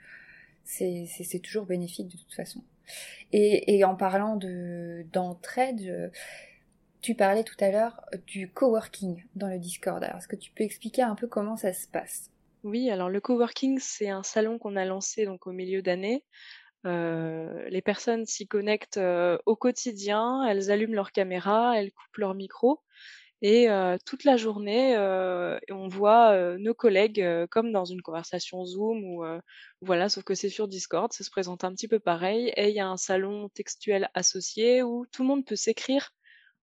[0.64, 2.62] c'est toujours bénéfique de toute façon.
[3.32, 6.12] Et, et en parlant de d'entraide,
[7.02, 10.04] tu parlais tout à l'heure du coworking dans le Discord.
[10.04, 12.32] Alors, est-ce que tu peux expliquer un peu comment ça se passe?
[12.64, 16.26] Oui, alors le coworking, c'est un salon qu'on a lancé donc au milieu d'année
[16.84, 19.00] les personnes s'y connectent
[19.46, 22.82] au quotidien, elles allument leur caméra, elles coupent leur micro
[23.42, 23.68] Et
[24.06, 24.98] toute la journée,
[25.70, 29.26] on voit nos collègues comme dans une conversation Zoom ou
[29.82, 32.54] voilà, sauf que c'est sur Discord, ça se présente un petit peu pareil.
[32.56, 36.12] Et il y a un salon textuel associé où tout le monde peut s'écrire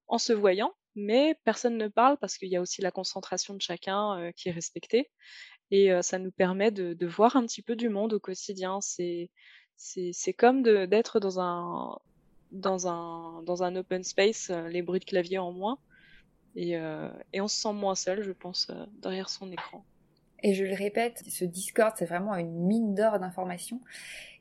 [0.09, 3.63] en se voyant, mais personne ne parle parce qu'il y a aussi la concentration de
[3.63, 5.11] chacun qui est respectée.
[5.71, 8.81] Et ça nous permet de, de, voir un petit peu du monde au quotidien.
[8.81, 9.31] C'est
[9.77, 11.99] c'est comme d'être dans un
[12.53, 15.79] dans un dans un open space, les bruits de clavier en moins.
[16.57, 16.75] Et,
[17.33, 18.71] et on se sent moins seul, je pense,
[19.03, 19.85] derrière son écran.
[20.45, 23.81] Et je le répète, ce Discord, c'est vraiment une mine d'or d'informations.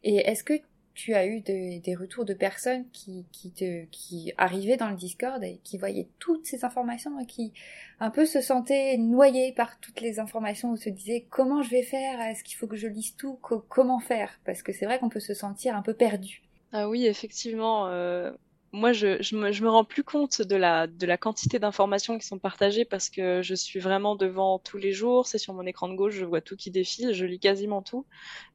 [0.04, 0.54] Et est-ce que
[0.94, 5.78] tu as eu des retours de personnes qui, qui, arrivaient dans le Discord et qui
[5.78, 7.52] voyaient toutes ces informations et qui
[8.00, 11.84] un peu se sentaient noyées par toutes les informations ou se disaient comment je vais
[11.84, 14.40] faire, est-ce qu'il faut que je lise tout, comment faire?
[14.46, 16.44] Parce que c'est vrai qu'on peut se sentir un peu perdu.
[16.72, 17.88] Ah oui, effectivement.
[17.88, 18.32] Euh,
[18.74, 22.40] moi, je, je me rends plus compte de la, de la quantité d'informations qui sont
[22.40, 25.28] partagées parce que je suis vraiment devant tous les jours.
[25.28, 28.08] C'est sur mon écran de gauche, je vois tout qui défile, je lis quasiment tout.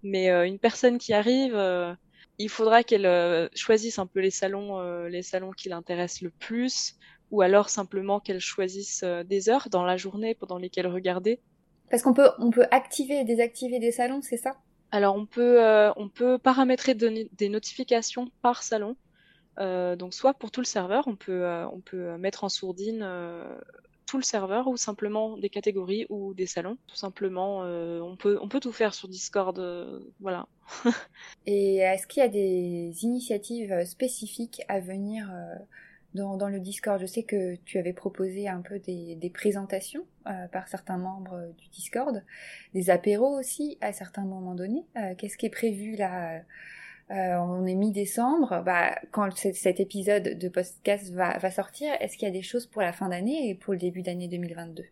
[0.03, 1.95] Mais euh, une personne qui arrive, euh,
[2.39, 6.31] il faudra qu'elle euh, choisisse un peu les salons, euh, les salons qui l'intéressent le
[6.31, 6.97] plus,
[7.31, 11.41] ou alors simplement qu'elle choisisse euh, des heures dans la journée pendant lesquelles regarder.
[11.91, 14.57] Parce qu'on peut, on peut activer et désactiver des salons, c'est ça?
[14.91, 15.61] Alors on peut,
[15.97, 18.97] on peut paramétrer des notifications par salon.
[19.59, 23.07] donc soit pour tout le serveur, on peut, on peut mettre en sourdine
[24.09, 26.79] tout le serveur ou simplement des catégories ou des salons.
[26.87, 29.59] Tout simplement, euh, on, peut, on peut tout faire sur Discord.
[29.59, 30.49] Euh, voilà.
[31.47, 35.55] Et est-ce qu'il y a des initiatives spécifiques à venir euh,
[36.15, 36.99] dans, dans, le Discord?
[36.99, 40.05] Je sais que tu avais proposé un peu des présentations
[40.53, 42.23] par certains membres du Discord,
[42.75, 44.85] des apéros aussi à certains moments donnés.
[45.19, 46.43] Qu'est-ce qui est prévu là?
[47.11, 48.63] Euh, on est mi-décembre.
[48.65, 52.67] Bah, quand cet épisode de podcast va, va sortir, est-ce qu'il y a des choses
[52.67, 54.85] pour la fin d'année et pour le début d'année 2022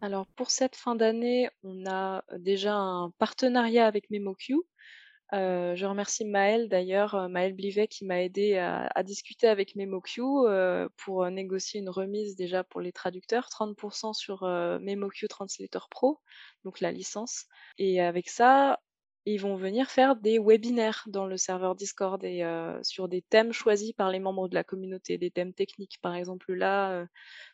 [0.00, 4.56] Alors pour cette fin d'année, on a déjà un partenariat avec MemoQ.
[5.32, 10.22] Euh, je remercie Maël d'ailleurs, euh, Maël Blivet qui m'a aidé à, discuter avec MemoQ
[10.96, 16.18] pour négocier une remise déjà pour les traducteurs, 30% sur MemoQ Translator Pro,
[16.64, 17.46] donc la licence.
[17.78, 18.80] Et avec ça,
[19.26, 23.52] ils vont venir faire des webinaires dans le serveur Discord et euh, sur des thèmes
[23.52, 25.98] choisis par les membres de la communauté, des thèmes techniques.
[26.00, 27.06] Par exemple, là, euh,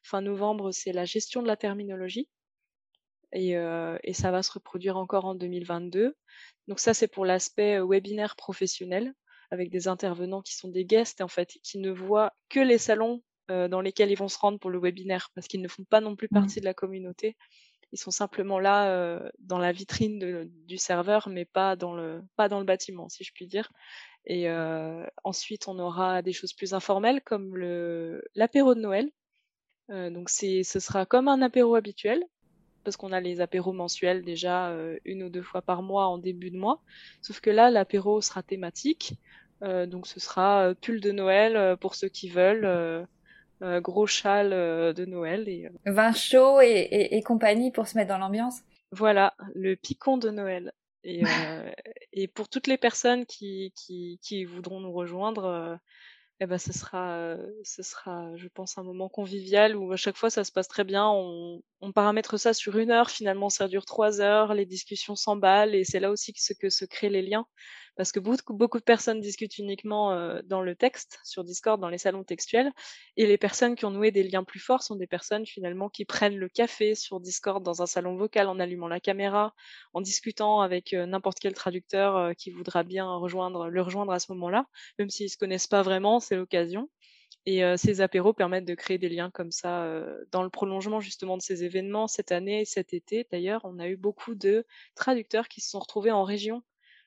[0.02, 2.28] fin novembre, c'est la gestion de la terminologie.
[3.32, 6.16] Et, euh, et, ça va se reproduire encore en 2022.
[6.68, 9.12] Donc ça, c'est pour l'aspect webinaire professionnel,
[9.50, 13.22] avec des intervenants qui sont des guests, en fait, qui ne voient que les salons
[13.48, 16.16] dans lesquels ils vont se rendre pour le webinaire, parce qu'ils ne font pas non
[16.16, 16.34] plus mmh.
[16.34, 17.36] partie de la communauté
[17.92, 22.48] ils sont simplement là euh, dans la vitrine du serveur, mais pas dans le pas
[22.48, 23.70] dans le bâtiment, si je puis dire.
[24.26, 27.56] Et euh, ensuite, on aura des choses plus informelles comme
[28.34, 29.10] l'apéro de Noël.
[29.90, 32.24] Euh, donc c'est ce sera comme un apéro habituel
[32.82, 34.72] parce qu'on a les apéros mensuels déjà
[35.04, 36.80] une ou deux fois par mois en début de mois.
[37.20, 39.14] Sauf que là, l'apéro sera thématique.
[39.60, 43.08] donc ce sera pull de Noël pour ceux qui veulent
[43.62, 45.48] euh, gros châle euh, de Noël.
[45.48, 48.60] Et, euh, Vin chaud et, et, compagnie pour se mettre dans l'ambiance.
[48.92, 50.72] Voilà, le picon de Noël.
[51.04, 51.22] Et,
[52.12, 55.78] et pour toutes les personnes qui, qui, qui voudront nous rejoindre,
[56.40, 60.28] eh ben, ce sera, ce sera, je pense, un moment convivial où à chaque fois
[60.28, 61.08] ça se passe très bien.
[61.08, 65.74] On, on paramètre ça sur une heure, finalement ça dure trois heures, les discussions s'emballent
[65.74, 67.46] et c'est là aussi que, que se créent les liens
[67.96, 71.98] parce que beaucoup, de personnes discutent uniquement euh, dans le texte, sur Discord, dans les
[71.98, 72.72] salons textuels,
[73.16, 76.04] et les personnes qui ont noué des liens plus forts sont des personnes finalement qui
[76.04, 79.54] prennent le café sur Discord dans un salon vocal en allumant la caméra,
[79.94, 84.18] en discutant avec euh, n'importe quel traducteur euh, qui voudra bien rejoindre, le rejoindre à
[84.18, 84.66] ce moment-là,
[84.98, 86.90] même s'ils se connaissent pas vraiment, c'est l'occasion.
[87.48, 89.88] Et ces apéros permettent de créer des liens comme ça
[90.32, 92.08] dans le prolongement justement de ces événements.
[92.08, 96.10] Cette année, cet été d'ailleurs, on a eu beaucoup de traducteurs qui se sont retrouvés
[96.10, 96.64] en région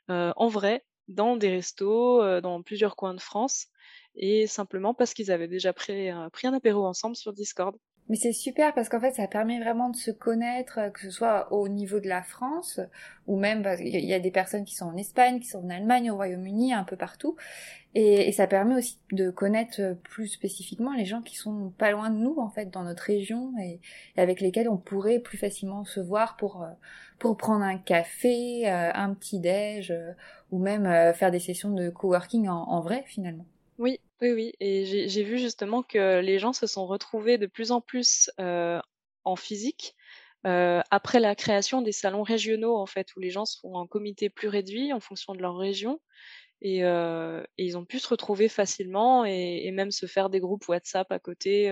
[0.10, 3.67] en vrai dans des restos, euh, dans plusieurs coins de France,
[4.15, 7.76] et simplement parce qu'ils avaient déjà pris, pris un apéro ensemble sur Discord.
[8.10, 11.54] Mais c'est super parce qu'en fait, ça permet vraiment de se connaître, que ce soit
[11.54, 12.80] au niveau de la France,
[13.28, 16.10] ou même qu'il y a des personnes qui sont en Espagne, qui sont en Allemagne,
[16.10, 17.36] au Royaume-Uni, un peu partout.
[17.93, 22.17] Et, ça permet aussi de connaître plus spécifiquement les gens qui sont pas loin de
[22.17, 23.80] nous, en fait, dans notre région, et,
[24.17, 26.67] avec lesquels on pourrait plus facilement se voir pour, euh,
[27.19, 30.13] pour prendre un café, euh, un petit déj, euh,
[30.52, 33.45] ou même faire des sessions de coworking en vrai, finalement.
[33.80, 34.54] Oui, oui, oui.
[34.60, 38.80] Et j'ai vu justement que les gens se sont retrouvés de plus en plus euh,
[39.24, 39.96] en physique
[40.46, 44.30] euh, après la création des salons régionaux, en fait, où les gens sont en comité
[44.30, 46.02] plus réduit en fonction de leur région.
[46.62, 51.10] Et, euh, ils ont pu se retrouver facilement et, même se faire des groupes WhatsApp
[51.10, 51.72] à côté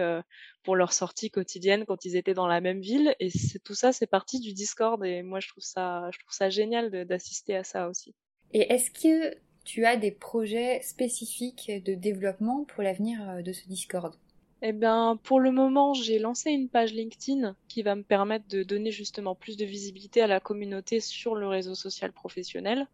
[0.63, 3.15] pour leur sortie quotidienne quand ils étaient dans la même ville.
[3.19, 3.31] Et
[3.65, 5.03] tout ça, c'est parti du Discord.
[5.03, 8.15] Et moi, je trouve ça, je trouve ça génial d'assister à ça aussi.
[8.53, 13.67] Et est-ce que tu as des projets spécifiques de développement pour l'avenir euh, de ce
[13.67, 14.15] Discord?
[14.61, 18.63] Eh bien, pour le moment, j'ai lancé une page LinkedIn qui va me permettre de
[18.63, 22.87] donner justement plus de visibilité à la communauté sur le réseau social professionnel.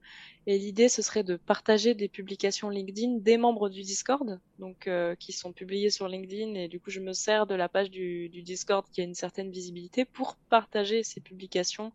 [0.48, 5.16] Et l'idée, ce serait de partager des publications LinkedIn des membres du Discord, donc euh,
[5.16, 6.56] qui sont publiées sur LinkedIn.
[6.56, 9.16] Et du coup, je me sers de la page du, du Discord qui a une
[9.16, 11.94] certaine visibilité pour partager ces publications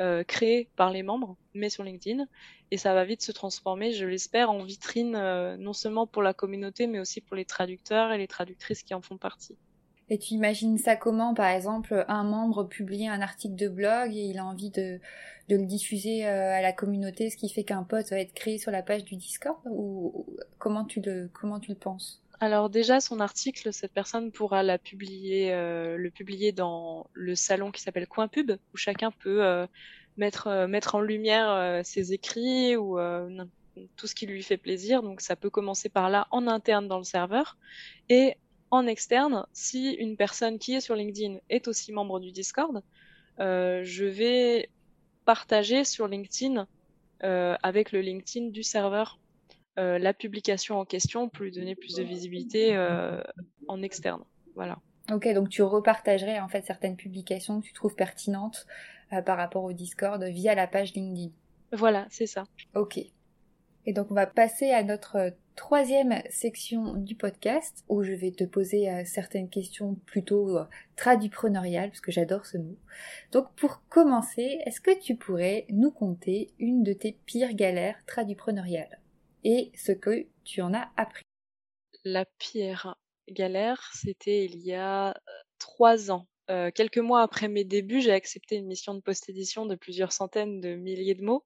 [0.00, 2.26] euh, créé par les membres, mais sur LinkedIn.
[2.70, 6.34] Et ça va vite se transformer, je l'espère, en vitrine euh, non seulement pour la
[6.34, 9.56] communauté, mais aussi pour les traducteurs et les traductrices qui en font partie.
[10.08, 14.24] Et tu imagines ça comment Par exemple, un membre publie un article de blog et
[14.24, 15.00] il a envie de,
[15.48, 18.58] de le diffuser euh, à la communauté, ce qui fait qu'un pote va être créé
[18.58, 19.58] sur la page du Discord?
[19.66, 20.26] Ou
[20.58, 22.22] comment tu le, comment tu le penses?
[22.40, 27.70] Alors déjà, son article, cette personne pourra la publier, euh, le publier dans le salon
[27.70, 29.66] qui s'appelle Coin Pub, où chacun peut euh,
[30.16, 32.98] mettre, euh, mettre en lumière ses écrits ou
[33.96, 35.02] tout ce qui lui fait plaisir.
[35.02, 37.58] Donc ça peut commencer par là en interne dans le serveur.
[38.08, 38.36] Et
[38.70, 42.82] en externe, si une personne qui est sur LinkedIn est aussi membre du Discord,
[43.38, 44.70] je vais
[45.26, 46.66] partager sur LinkedIn
[47.20, 49.19] avec le LinkedIn du serveur
[49.80, 53.22] euh, la publication en question pour lui donner plus de visibilité euh,
[53.66, 54.22] en externe.
[54.54, 54.78] Voilà.
[55.10, 58.66] Ok, donc tu repartagerais en fait certaines publications que tu trouves pertinentes
[59.14, 61.30] euh, par rapport au Discord via la page LinkedIn.
[61.72, 62.44] Voilà, c'est ça.
[62.74, 62.98] Ok.
[63.86, 68.44] Et donc on va passer à notre troisième section du podcast où je vais te
[68.44, 70.58] poser certaines questions plutôt
[70.96, 72.76] tradupreneuriales parce que j'adore ce mot.
[73.32, 78.99] Donc pour commencer, est-ce que tu pourrais nous conter une de tes pires galères tradupreneuriales
[79.44, 81.24] et ce que tu en as appris.
[82.04, 82.96] La pire
[83.28, 85.14] galère, c'était il y a
[85.58, 86.26] trois ans.
[86.50, 90.60] Euh, quelques mois après mes débuts, j'ai accepté une mission de post-édition de plusieurs centaines
[90.60, 91.44] de milliers de mots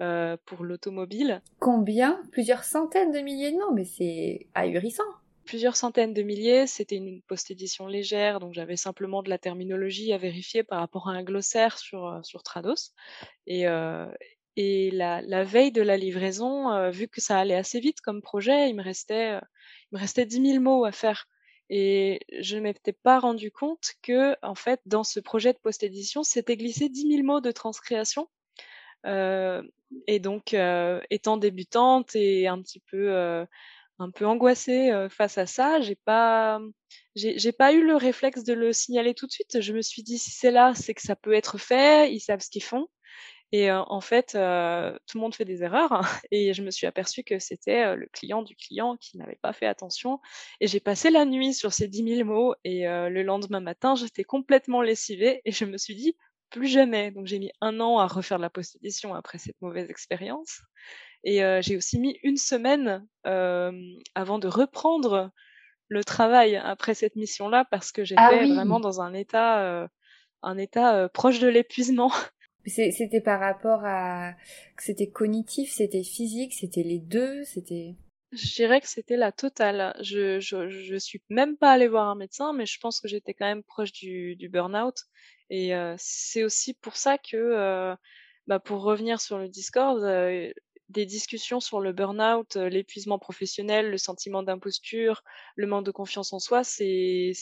[0.00, 1.42] euh, pour l'automobile.
[1.58, 2.22] Combien?
[2.32, 5.02] Plusieurs centaines de milliers de mots, mais c'est ahurissant.
[5.44, 10.18] Plusieurs centaines de milliers, c'était une post-édition légère, donc j'avais simplement de la terminologie à
[10.18, 12.94] vérifier par rapport à un glossaire sur, euh, sur Trados.
[13.46, 13.66] Et,
[14.56, 18.20] et la, la, veille de la livraison, euh, vu que ça allait assez vite comme
[18.20, 19.40] projet, il me restait, euh,
[19.90, 21.26] il me restait 10 000 mots à faire.
[21.70, 26.22] Et je ne m'étais pas rendu compte que, en fait, dans ce projet de post-édition,
[26.22, 28.28] c'était glissé 10 000 mots de transcréation.
[29.06, 29.62] Euh,
[30.06, 33.46] et donc, euh, étant débutante et un petit peu,
[33.98, 36.60] un peu angoissée face à ça, j'ai pas,
[37.14, 39.62] j'ai pas eu le réflexe de le signaler tout de suite.
[39.62, 42.12] Je me suis dit, si c'est là, c'est que ça peut être fait.
[42.12, 42.88] Ils savent ce qu'ils font.
[43.54, 46.00] Et en fait, tout le monde fait des erreurs.
[46.30, 49.66] Et je me suis aperçue que c'était le client du client qui n'avait pas fait
[49.66, 50.20] attention.
[50.60, 52.54] Et j'ai passé la nuit sur ces 10 000 mots.
[52.64, 55.42] Et le lendemain matin, j'étais complètement lessivée.
[55.44, 56.16] Et je me suis dit,
[56.48, 57.10] plus jamais.
[57.10, 60.62] Donc j'ai mis un an à refaire la post-édition après cette mauvaise expérience.
[61.24, 65.30] Et j'ai aussi mis une semaine avant de reprendre
[65.88, 69.88] le travail après cette mission-là parce que ah j'étais vraiment dans un état,
[70.42, 72.10] un état proche de l'épuisement.
[72.66, 74.34] C'était par rapport à
[74.78, 77.96] c'était cognitif, c'était physique, c'était les deux, c'était.
[78.32, 79.94] Je dirais que c'était la totale.
[80.00, 83.34] Je, je je suis même pas allée voir un médecin, mais je pense que j'étais
[83.34, 84.96] quand même proche du, du burn-out.
[85.50, 87.94] Et euh, c'est aussi pour ça que, euh,
[88.46, 90.50] bah pour revenir sur le Discord, euh,
[90.92, 95.22] des discussions sur le burn-out, euh, l'épuisement professionnel, le sentiment d'imposture,
[95.56, 97.32] le manque de confiance en soi, c'est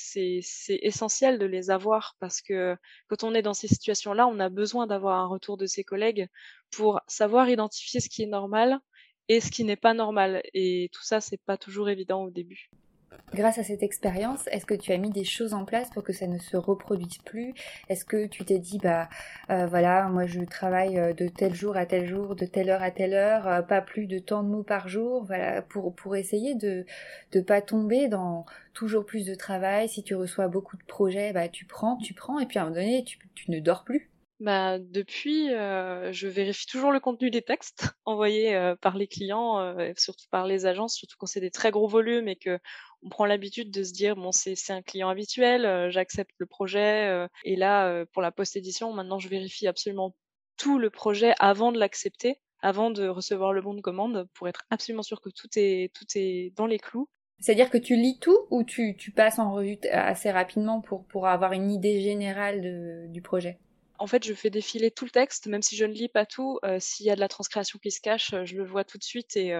[0.68, 2.76] essentiel de les avoir parce que
[3.08, 6.28] quand on est dans ces situations-là, on a besoin d'avoir un retour de ses collègues
[6.70, 8.78] pour savoir identifier ce qui est normal
[9.28, 10.42] et ce qui n'est pas normal.
[10.54, 12.70] Et tout ça, c'est pas toujours évident au début.
[13.32, 16.12] Grâce à cette expérience, est-ce que tu as mis des choses en place pour que
[16.12, 17.54] ça ne se reproduise plus?
[17.88, 19.08] Est-ce que tu t'es dit, bah
[19.50, 22.82] euh, voilà, moi je travaille euh, de tel jour à tel jour, de telle heure
[22.82, 26.16] à telle heure, euh, pas plus de tant de mots par jour, voilà, pour, pour
[26.16, 26.84] essayer de
[27.34, 29.88] ne pas tomber dans toujours plus de travail?
[29.88, 32.64] Si tu reçois beaucoup de projets, bah tu prends, tu prends, et puis à un
[32.64, 34.09] moment donné, tu, tu ne dors plus.
[34.40, 39.58] Bah, depuis, euh, je vérifie toujours le contenu des textes envoyés euh, par les clients,
[39.60, 42.58] euh, surtout par les agences, surtout quand c'est des très gros volumes et que
[43.02, 47.26] on prend l'habitude de se dire bon c'est un client habituel, j'accepte le projet.
[47.44, 50.14] et là, pour la post-édition, maintenant je vérifie absolument
[50.58, 54.64] tout le projet avant de l'accepter, avant de recevoir le bon de commande, pour être
[54.68, 57.08] absolument sûr que tout est tout est dans les clous.
[57.38, 61.26] C'est-à-dire que tu lis tout ou tu, tu passes en revue assez rapidement pour, pour
[61.26, 63.58] avoir une idée générale de, du projet?
[64.00, 66.58] En fait, je fais défiler tout le texte, même si je ne lis pas tout.
[66.78, 69.36] S'il y a de la transcription qui se cache, je le vois tout de suite
[69.36, 69.54] et,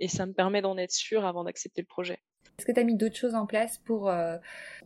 [0.00, 2.20] et ça me permet d'en être sûr avant d'accepter le projet.
[2.58, 4.12] Est-ce que tu as mis d'autres choses en place pour,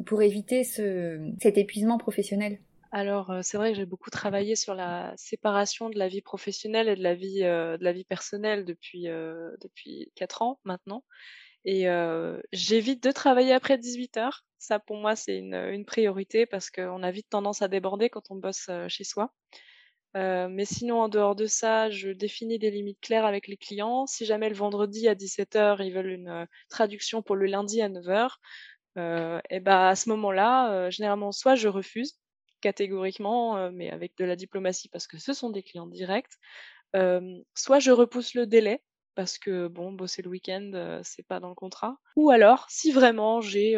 [0.07, 2.61] pour éviter ce, cet épuisement professionnel?
[2.91, 6.97] Alors, c'est vrai que j'ai beaucoup travaillé sur la séparation de la vie professionnelle et
[6.97, 9.05] de la vie, de la vie personnelle depuis,
[9.61, 11.05] depuis 4 ans maintenant
[11.65, 11.87] et
[12.53, 14.45] j'évite de travailler après 18 heures.
[14.59, 18.31] Ça, pour moi, c'est une, une priorité parce qu'on a vite tendance à déborder quand
[18.31, 19.33] on bosse, chez soi.
[20.15, 24.07] mais sinon, en dehors de ça, je définis des limites claires avec les clients.
[24.07, 27.89] Si jamais le vendredi à 17 heures, ils veulent une, traduction pour le lundi à
[27.89, 28.41] 9 heures,
[28.97, 32.19] et ben, à ce moment-là, généralement, soit je refuse
[32.61, 36.35] catégoriquement, mais avec de la diplomatie parce que ce sont des clients directs.
[37.55, 38.83] soit je repousse le délai
[39.15, 41.99] parce que bon, bosser le week-end, c'est pas dans le contrat.
[42.17, 43.77] Ou alors, si vraiment j'ai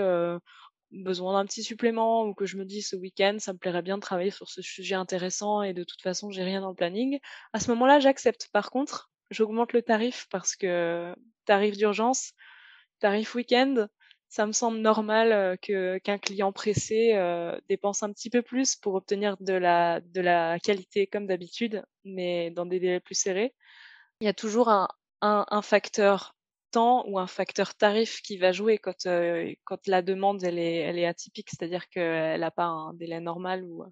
[0.91, 3.97] besoin d'un petit supplément ou que je me dis ce week-end, ça me plairait bien
[3.97, 7.19] de travailler sur ce sujet intéressant et de toute façon, j'ai rien dans le planning,
[7.53, 8.49] à ce moment-là, j'accepte.
[8.53, 11.15] Par contre, j'augmente le tarif parce que
[11.45, 12.33] tarif d'urgence,
[12.99, 13.87] tarif week-end,
[14.29, 17.15] ça me semble normal que qu'un client pressé
[17.69, 22.51] dépense un petit peu plus pour obtenir de la de la qualité comme d'habitude, mais
[22.53, 23.55] dans des délais plus serrés.
[24.21, 24.89] Il y a toujours un,
[25.21, 26.37] un facteur
[26.71, 29.09] temps ou un facteur tarif qui va jouer quand
[29.65, 33.65] quand la demande elle est elle est atypique, c'est-à-dire qu'elle n'a pas un délai normal
[33.65, 33.85] ou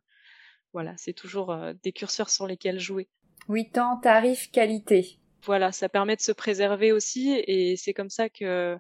[0.73, 3.09] voilà, c'est toujours des curseurs sur lesquels jouer.
[3.49, 5.19] Oui, temps, tarif, qualité.
[5.45, 8.77] Voilà, ça permet de se préserver aussi et c'est comme ça que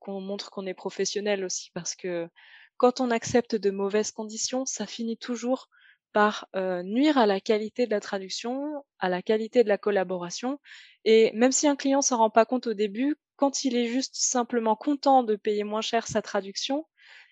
[0.00, 2.28] qu'on montre qu'on est professionnel aussi, parce que
[2.78, 5.68] quand on accepte de mauvaises conditions, ça finit toujours
[6.12, 10.58] par euh, nuire à la qualité de la traduction, à la qualité de la collaboration.
[11.04, 14.16] Et même si un client s'en rend pas compte au début, quand il est juste
[14.16, 16.86] simplement content de payer moins cher sa traduction,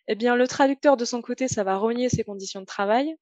[0.07, 3.15] eh bien le traducteur de son côté, ça va rogner ses conditions de travail.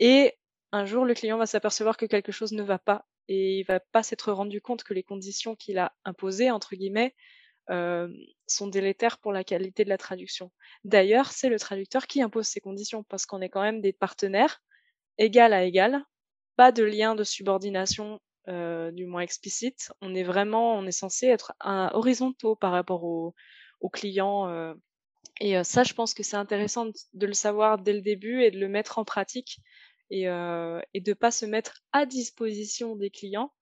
[0.00, 0.34] Et
[0.72, 3.78] un jour, le client va s'apercevoir que quelque chose ne va pas et il va
[3.78, 7.14] pas s'être rendu compte que les conditions qu'il a imposées entre guillemets
[7.68, 10.50] sont délétères pour la qualité de la traduction.
[10.82, 14.60] D'ailleurs, c'est le traducteur qui impose ces conditions parce qu'on est quand même des partenaires
[15.18, 16.04] égal à égal,
[16.56, 19.92] pas de lien de subordination du moins explicite.
[20.00, 23.34] On est vraiment, on est censé être un, horizontaux par rapport aux
[23.80, 24.74] au clients.
[25.40, 28.58] et ça, je pense que c'est intéressant de, le savoir dès le début et de
[28.58, 29.58] le mettre en pratique
[30.10, 33.52] et, euh, et de pas se mettre à disposition des clients,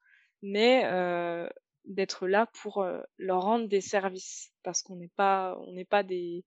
[0.42, 0.84] mais
[1.84, 2.86] d'être là pour
[3.18, 6.44] leur rendre des services parce qu'on n'est pas on n'est pas des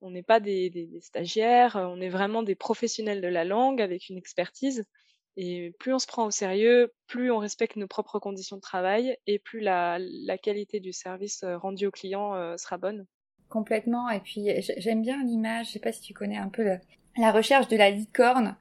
[0.00, 4.16] on n'est pas des, stagiaires, on est vraiment des professionnels de la langue avec une
[4.16, 4.84] expertise.
[5.40, 9.16] Et plus on se prend au sérieux, plus on respecte nos propres conditions de travail
[9.28, 9.98] et plus la,
[10.42, 13.06] qualité du service rendu au client sera bonne.
[13.48, 14.10] Complètement.
[14.10, 16.64] Et puis j'aime bien l'image, je sais pas si tu connais un peu
[17.16, 18.56] la recherche de la licorne,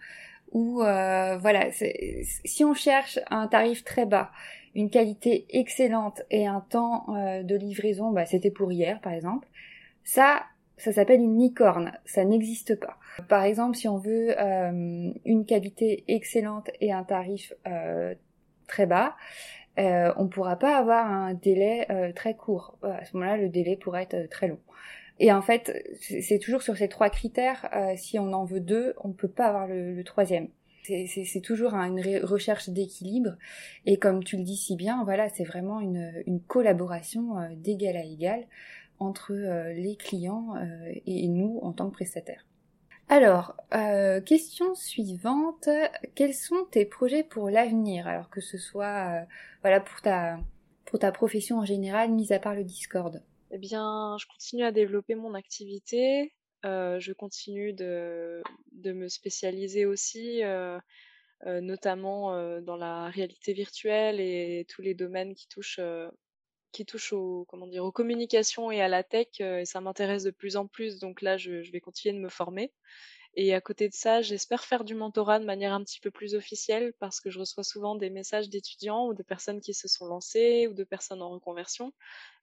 [0.51, 4.31] où euh, voilà, si on cherche un tarif très bas
[4.75, 9.47] une qualité excellente et un temps euh, de livraison, bah, c'était pour hier par exemple,
[10.03, 10.43] ça,
[10.77, 12.97] ça s'appelle une licorne, ça n'existe pas.
[13.27, 18.13] Par exemple, si on veut euh, une qualité excellente et un tarif euh,
[18.67, 19.15] très bas,
[19.77, 22.79] on ne pourra pas avoir un délai très court.
[22.81, 24.57] À ce moment-là, le délai pourrait être très long.
[25.19, 27.69] Et en fait, c'est toujours sur ces trois critères.
[27.95, 30.47] si on en veut deux, on ne peut pas avoir le troisième
[31.07, 33.35] c'est toujours une recherche d'équilibre.
[33.85, 38.03] Et comme tu le dis si bien, voilà, c'est vraiment une, collaboration euh, d'égal à
[38.03, 38.45] égal
[38.99, 42.45] entre euh, les clients euh, et nous en tant que prestataires.
[43.09, 43.55] Alors,
[44.25, 45.69] question suivante,
[46.13, 48.05] quels sont tes projets pour l'avenir?
[48.05, 49.25] Alors que ce soit
[49.61, 50.37] voilà pour ta
[50.83, 53.23] pour ta profession en général, mis à part le Discord.
[53.51, 56.33] Eh bien, je continue à développer mon activité.
[56.65, 58.41] Euh, je continue de,
[58.71, 60.79] de, me spécialiser aussi, euh,
[61.45, 65.79] euh, notamment dans la réalité virtuelle et tous les domaines qui touchent,
[66.77, 69.41] qui touchent aux, comment dire, aux communications et à la tech.
[69.41, 72.71] et ça m'intéresse de plus en plus, donc là, je, vais continuer de me former.
[73.33, 76.35] Et à côté de ça, j'espère faire du mentorat de manière un petit peu plus
[76.35, 80.05] officielle parce que je reçois souvent des messages d'étudiants ou de personnes qui se sont
[80.05, 81.93] lancées ou de personnes en reconversion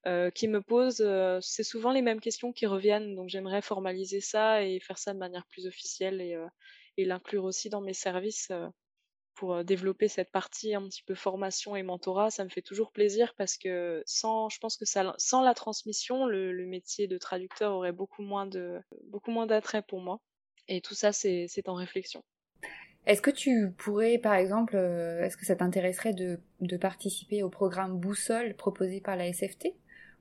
[0.07, 3.14] euh, qui me posent, euh, c'est souvent les mêmes questions qui reviennent.
[3.14, 6.47] Donc j'aimerais formaliser ça et faire ça de manière plus officielle euh,
[6.97, 8.53] et l'inclure aussi dans mes services
[9.35, 12.30] pour développer cette partie un petit peu formation et mentorat.
[12.30, 16.66] Ça me fait toujours plaisir parce que sans, je pense que sans la transmission, le,
[16.66, 20.20] métier de traducteur aurait beaucoup moins de, beaucoup moins d'attrait pour moi.
[20.68, 22.24] Et tout ça, c'est en réflexion.
[23.07, 26.41] Est-ce que tu pourrais, par exemple, est-ce que ça t'intéresserait de,
[26.78, 29.74] participer au programme Boussole proposé par la SFT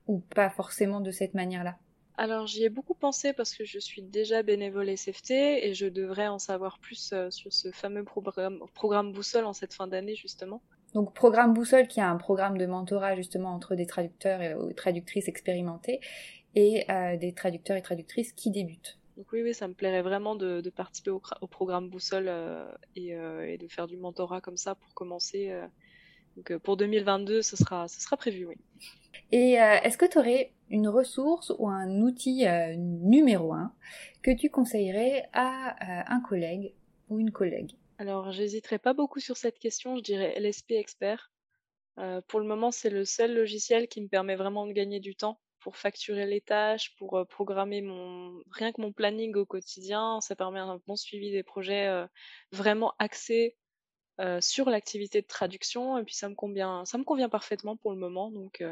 [0.06, 1.78] ou pas forcément de cette manière-là?
[2.16, 6.28] Alors j'y ai beaucoup pensé parce que je suis déjà bénévole SFT et je devrais
[6.28, 10.62] en savoir plus euh, sur ce fameux programme, programme Boussole en cette fin d'année justement.
[10.94, 14.72] Donc programme Boussole qui est un programme de mentorat justement entre des traducteurs et euh,
[14.74, 15.98] traductrices expérimentées
[16.54, 19.00] et euh, des traducteurs et traductrices qui débutent.
[19.16, 22.28] Donc oui, oui, ça me plairait vraiment de, participer au, programme Boussole
[22.96, 25.52] et, et, de faire du mentorat comme ça pour commencer.
[26.36, 28.56] Donc pour 2022, ce sera, ce sera prévu, oui.
[29.32, 33.72] Et euh, est-ce que tu aurais une ressource ou un outil euh, numéro un
[34.22, 36.72] que tu conseillerais à euh, un collègue
[37.08, 37.72] ou une collègue?
[37.98, 41.30] Alors, j'hésiterai pas beaucoup sur cette question, je dirais LSP Expert.
[42.28, 45.40] pour le moment, c'est le seul logiciel qui me permet vraiment de gagner du temps
[45.60, 50.20] pour facturer les tâches, pour programmer mon rien que mon planning au quotidien.
[50.20, 52.04] Ça permet un bon suivi des projets
[52.52, 52.94] vraiment
[54.18, 55.98] axés sur l'activité de traduction.
[55.98, 58.30] Et puis ça me convient, ça me convient parfaitement pour le moment.
[58.30, 58.62] Donc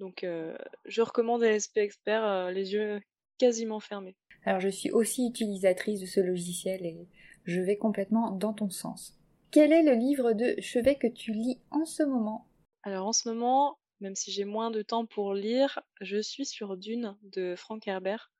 [0.00, 3.00] donc, euh, je recommande LSP Expert euh, les yeux
[3.38, 4.16] quasiment fermés.
[4.44, 7.08] Alors, je suis aussi utilisatrice de ce logiciel et
[7.44, 9.14] je vais complètement dans ton sens.
[9.50, 12.48] Quel est le livre de chevet que tu lis en ce moment?
[12.82, 16.76] Alors, en ce moment, même si j'ai moins de temps pour lire, je suis sur
[16.76, 18.32] Dune de Frank Herbert.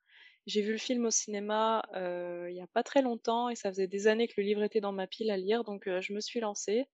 [0.45, 3.69] J'ai vu le film au cinéma euh, il n'y a pas très longtemps et ça
[3.69, 6.19] faisait des années que le livre était dans ma pile à lire, donc je me
[6.19, 6.85] suis lancée.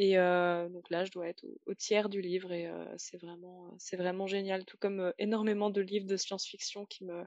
[0.00, 4.28] Et donc là, je dois être au, tiers du livre et c'est vraiment, c'est vraiment
[4.28, 4.64] génial.
[4.64, 7.24] Tout comme énormément de livres de science-fiction qui me,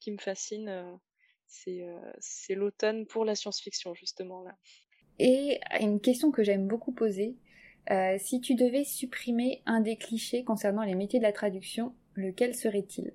[0.00, 0.98] qui me fascinent.
[1.46, 1.86] c'est,
[2.20, 4.54] c'est l'automne pour la science-fiction justement là.
[5.18, 7.36] Et une question que j'aime beaucoup poser,
[8.18, 13.14] si tu devais supprimer un des clichés concernant les métiers de la traduction, lequel serait-il?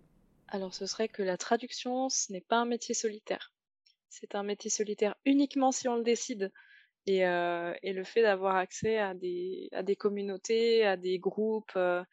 [0.52, 3.54] Alors ce serait que la traduction, ce n'est pas un métier solitaire.
[4.10, 6.52] C'est un métier solitaire uniquement si on le décide.
[7.06, 12.04] Et, euh, le fait d'avoir accès à des, à des communautés, à des groupes, euh,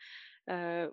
[0.50, 0.90] euh,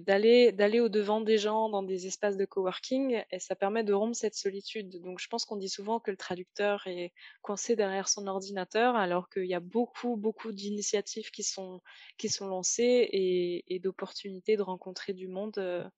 [0.00, 4.34] d'aller, au devant des gens dans des espaces de coworking, ça permet de rompre cette
[4.34, 5.00] solitude.
[5.02, 9.28] Donc je pense qu'on dit souvent que le traducteur est coincé derrière son ordinateur, alors
[9.28, 11.80] qu'il y a beaucoup, beaucoup d'initiatives qui sont,
[12.16, 15.90] qui sont lancées et d'opportunités de rencontrer du monde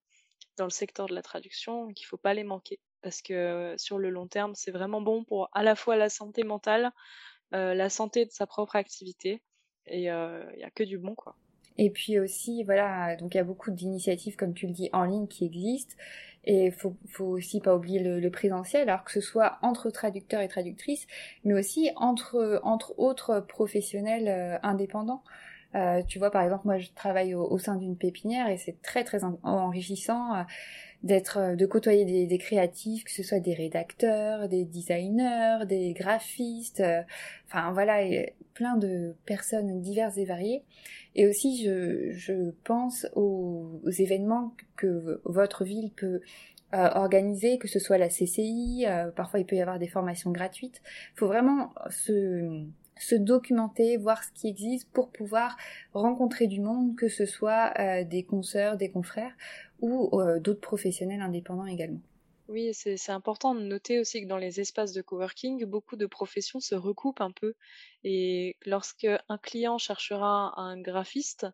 [0.59, 3.99] dans le secteur de la traduction, qu'il ne faut pas les manquer parce que sur
[3.99, 6.91] le long terme, c'est vraiment bon pour à la fois la santé mentale,
[7.53, 9.41] la santé de sa propre activité,
[9.87, 10.09] et il n'y
[10.65, 11.37] a que du bon, quoi.
[11.79, 15.05] Et puis aussi, voilà, donc il y a beaucoup d'initiatives, comme tu le dis, en
[15.05, 15.95] ligne qui existent.
[16.45, 20.41] Et il faut, faut aussi pas oublier le, présentiel, alors que ce soit entre traducteurs
[20.41, 21.07] et traductrices,
[21.45, 25.23] mais aussi entre autres professionnels indépendants.
[25.75, 28.81] Euh, tu vois, par exemple, moi, je travaille au, au sein d'une pépinière et c'est
[28.83, 30.45] très très enrichissant
[31.03, 36.81] d'être, euh, de côtoyer des, créatifs, que ce soit des rédacteurs, des designers, des graphistes,
[36.81, 37.03] euh,
[37.47, 38.01] enfin voilà,
[38.55, 40.65] plein de personnes diverses et variées.
[41.15, 46.21] Et aussi, je, je pense aux, événements que votre ville peut
[46.75, 50.81] euh, organiser, que ce soit la CCI, parfois il peut y avoir des formations gratuites.
[51.15, 52.63] Il faut vraiment se,
[53.01, 55.57] se documenter, voir ce qui existe pour pouvoir
[55.93, 57.73] rencontrer du monde, que ce soit
[58.05, 59.35] des consoeurs, des confrères,
[59.81, 62.01] ou euh, d'autres professionnels indépendants également.
[62.49, 66.61] Oui, c'est important de noter aussi que dans les espaces de coworking, beaucoup de professions
[66.61, 67.55] se recoupent un peu.
[68.05, 71.47] Et lorsque un client cherchera un graphiste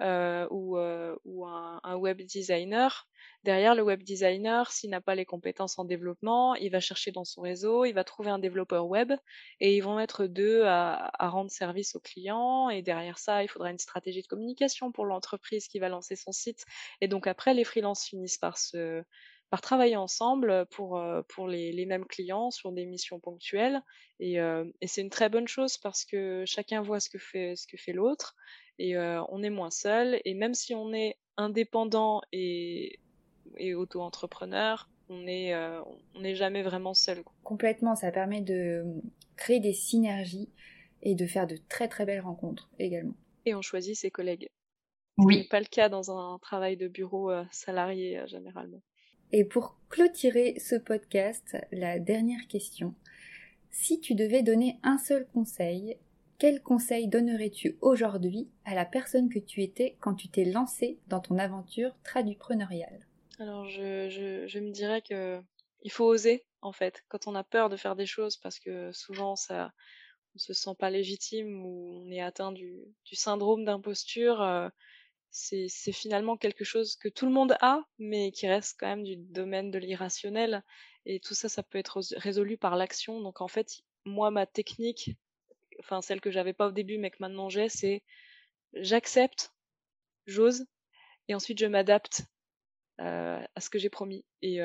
[0.00, 3.06] euh, ou, euh, ou un, web designer,
[3.44, 7.24] derrière le web designer, s'il n'a pas les compétences en développement, il va chercher dans
[7.24, 9.12] son réseau, il va trouver un développeur web
[9.60, 12.70] et ils vont être deux à, rendre service au client.
[12.70, 16.32] Et derrière ça, il faudra une stratégie de communication pour l'entreprise qui va lancer son
[16.32, 16.64] site.
[17.00, 18.56] Et donc après, les freelances finissent par
[19.62, 23.80] travailler ensemble pour, euh, les, mêmes clients sur des missions ponctuelles.
[24.18, 27.92] Et, euh, et c'est une très bonne chose parce que chacun voit ce que fait
[27.92, 28.34] l'autre
[28.78, 30.20] et euh, on est moins seul.
[30.24, 33.00] Et même si on est indépendant et,
[33.56, 35.54] et auto-entrepreneur, on n'est
[36.14, 37.22] on n'est jamais vraiment seul.
[37.42, 38.84] Complètement, ça permet de
[39.36, 40.48] créer des synergies
[41.02, 43.14] et de faire de très très belles rencontres également.
[43.44, 44.48] Et on choisit ses collègues.
[45.18, 45.34] Oui.
[45.34, 48.80] Ce n'est pas le cas dans un travail de bureau salarié généralement.
[49.32, 52.94] Et pour clôturer ce podcast, la dernière question.
[53.70, 55.98] Si tu devais donner un seul conseil,
[56.38, 61.20] quel conseil donnerais-tu aujourd'hui à la personne que tu étais quand tu t'es lancé dans
[61.20, 63.06] ton aventure tradupreneuriale?
[63.38, 64.08] Alors je,
[64.46, 65.40] je, me dirais que
[65.82, 68.92] il faut oser en fait quand on a peur de faire des choses parce que
[68.92, 69.72] souvent ça
[70.34, 72.80] on se sent pas légitime ou on est atteint du,
[73.12, 74.42] syndrome d'imposture.
[74.42, 74.68] Euh,
[75.30, 79.16] c'est finalement quelque chose que tout le monde a, mais qui reste quand même du
[79.16, 80.62] domaine de l'irrationnel.
[81.06, 83.20] Et tout ça, ça peut être résolu par l'action.
[83.20, 85.16] Donc en fait, moi, ma technique,
[85.80, 88.02] enfin celle que j'avais pas au début, mais que maintenant j'ai, c'est
[88.74, 89.52] j'accepte,
[90.26, 90.66] j'ose,
[91.28, 92.24] et ensuite je m'adapte.
[92.98, 94.24] à ce que j'ai promis.
[94.42, 94.58] Et,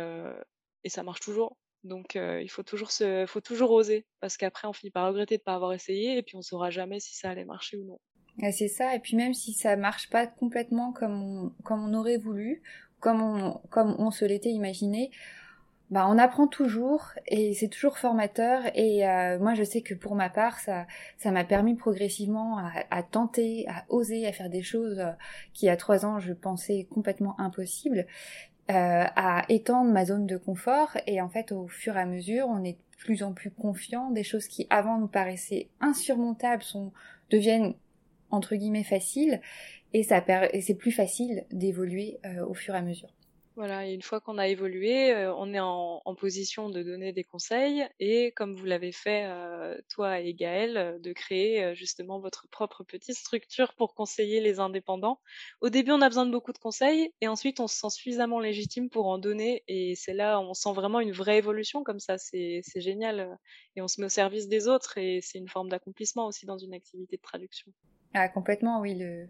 [0.84, 1.58] et ça marche toujours.
[1.84, 5.42] Donc il faut toujours se, faut toujours oser parce qu'après on finit par regretter de
[5.42, 8.00] ne pas avoir essayé et puis on saura jamais si ça allait marcher ou non.
[8.52, 8.96] C'est ça.
[8.96, 12.62] Et puis même si ça marche pas complètement comme on, comme on aurait voulu,
[13.00, 15.12] comme comme on se l'était imaginé,
[15.90, 18.62] bah on apprend toujours et c'est toujours formateur.
[18.76, 20.86] Et euh, moi je sais que pour ma part ça,
[21.18, 22.60] ça m'a permis progressivement
[22.92, 25.12] à, tenter, à oser, à faire des choses euh,
[25.54, 28.06] qui à trois ans je pensais complètement impossibles.
[28.70, 32.46] Euh, à étendre ma zone de confort et en fait au fur et à mesure
[32.50, 36.94] on est plus en plus confiant des choses qui avant nous paraissaient insurmontables sont
[37.32, 37.74] deviennent
[38.30, 39.42] entre guillemets faciles
[39.94, 40.02] et
[40.54, 43.10] et c'est plus facile d'évoluer au fur et à mesure.
[43.60, 48.32] Voilà, une fois qu'on a évolué, on est en, position de donner des conseils et
[48.32, 49.30] comme vous l'avez fait,
[49.90, 55.20] toi et Gaël, de créer justement votre propre petite structure pour conseiller les indépendants.
[55.60, 58.40] Au début, on a besoin de beaucoup de conseils et ensuite, on se sent suffisamment
[58.40, 62.18] légitime pour en donner et c'est là, on sent vraiment une vraie évolution comme ça,
[62.18, 63.38] c'est génial
[63.76, 66.58] et on se met au service des autres et c'est une forme d'accomplissement aussi dans
[66.58, 67.70] une activité de traduction.
[68.14, 68.96] Ah, complètement, oui.
[68.96, 69.28] Le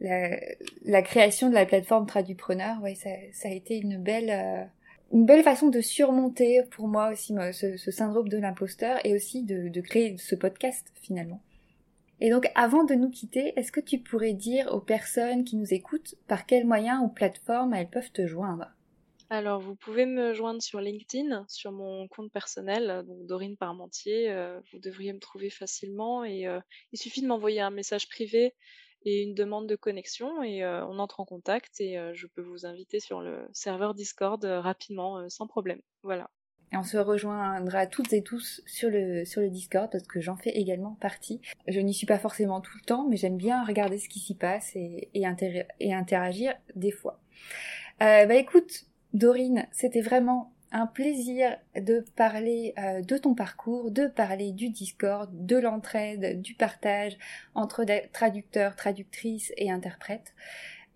[0.00, 4.64] la, création de la plateforme Tradupreneur, ouais, ça, a été une belle, euh,
[5.12, 9.68] une belle façon de surmonter pour moi aussi ce, syndrome de l'imposteur et aussi de,
[9.68, 11.40] de créer ce podcast finalement.
[12.20, 15.74] Et donc, avant de nous quitter, est-ce que tu pourrais dire aux personnes qui nous
[15.74, 18.70] écoutent par quels moyens ou plateformes elles peuvent te joindre?
[19.28, 24.30] Alors, vous pouvez me joindre sur LinkedIn, sur mon compte personnel, donc Dorine Parmentier.
[24.30, 26.60] Euh, vous devriez me trouver facilement et euh,
[26.92, 28.54] il suffit de m'envoyer un message privé
[29.06, 32.42] et une demande de connexion et euh, on entre en contact et euh, je peux
[32.42, 35.80] vous inviter sur le serveur Discord euh, rapidement sans problème.
[36.02, 36.28] Voilà.
[36.72, 40.36] Et on se rejoindra toutes et tous sur le, sur le Discord parce que j'en
[40.36, 41.40] fais également partie.
[41.68, 44.34] Je n'y suis pas forcément tout le temps, mais j'aime bien regarder ce qui s'y
[44.34, 45.22] passe et, et,
[45.78, 47.20] et, interagir des fois.
[48.00, 54.52] bah écoute, Dorine, c'était vraiment un plaisir de parler euh, de ton parcours, de parler
[54.52, 57.16] du Discord, de l'entraide, du partage
[57.54, 60.34] entre traducteurs, traductrices et interprètes.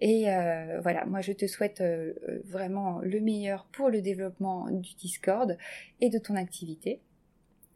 [0.00, 2.14] Et euh, voilà, moi je te souhaite euh,
[2.44, 5.56] vraiment le meilleur pour le développement du Discord
[6.00, 7.00] et de ton activité.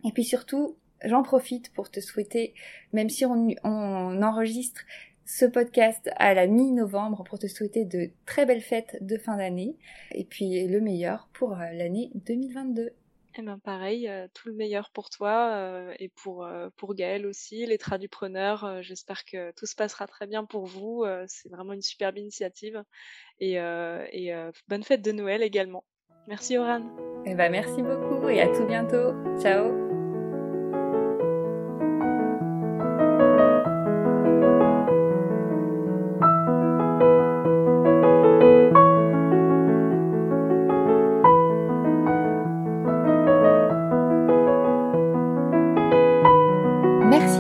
[0.05, 2.55] Et puis surtout, j'en profite pour te souhaiter,
[2.93, 4.83] même si on, on enregistre
[5.27, 9.77] ce podcast à la mi-novembre pour te souhaiter de très belles fêtes de fin d'année
[10.13, 12.91] et puis le meilleur pour euh, l'année 2022.
[13.37, 17.67] Eh ben pareil, euh, tout le meilleur pour toi euh, et pour, pour Gaël aussi,
[17.67, 18.83] les tradupreneurs.
[18.83, 21.05] J'espère que tout se passera très bien pour vous.
[21.27, 22.85] C'est vraiment une superbe initiative.
[23.41, 25.85] Et, et bonne fête de Noël également.
[26.29, 26.83] Merci Oran.
[27.27, 29.13] Eh ben merci beaucoup et à tout bientôt.
[29.41, 29.84] Ciao.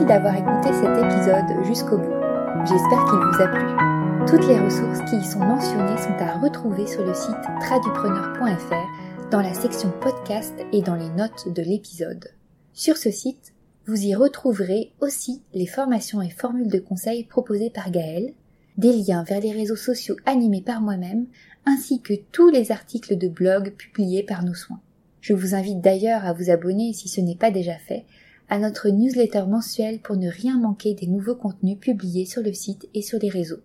[0.07, 2.21] D'avoir écouté cet épisode jusqu'au bout.
[2.67, 4.27] J'espère qu'il vous a plu.
[4.27, 9.41] Toutes les ressources qui y sont mentionnées sont à retrouver sur le site tradupreneur.fr dans
[9.41, 12.29] la section podcast et dans les notes de l'épisode.
[12.75, 13.55] Sur ce site,
[13.87, 18.35] vous y retrouverez aussi les formations et formules de conseils proposées par Gaël,
[18.77, 21.27] des liens vers les réseaux sociaux animés par moi-même,
[21.65, 24.81] ainsi que tous les articles de blog publiés par nos soins.
[25.23, 28.05] Je vous invite d'ailleurs à vous abonner si ce n'est pas déjà fait
[28.49, 32.89] à notre newsletter mensuelle pour ne rien manquer des nouveaux contenus publiés sur le site
[32.95, 33.61] et sur les réseaux.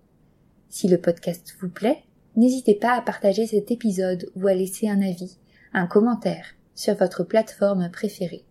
[0.69, 2.03] Si le podcast vous plaît,
[2.35, 5.37] n'hésitez pas à partager cet épisode ou à laisser un avis,
[5.73, 8.45] un commentaire sur votre plateforme préférée.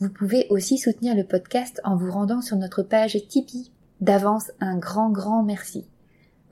[0.00, 3.70] Vous pouvez aussi soutenir le podcast en vous rendant sur notre page Tipeee.
[4.00, 5.86] D'avance, un grand grand merci.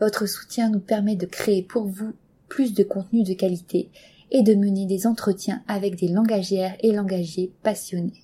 [0.01, 2.13] Votre soutien nous permet de créer pour vous
[2.49, 3.91] plus de contenu de qualité
[4.31, 8.22] et de mener des entretiens avec des langagières et langagiers passionnés.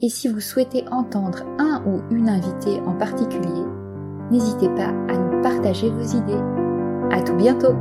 [0.00, 3.64] Et si vous souhaitez entendre un ou une invitée en particulier,
[4.30, 6.40] n'hésitez pas à nous partager vos idées.
[7.10, 7.74] À tout bientôt!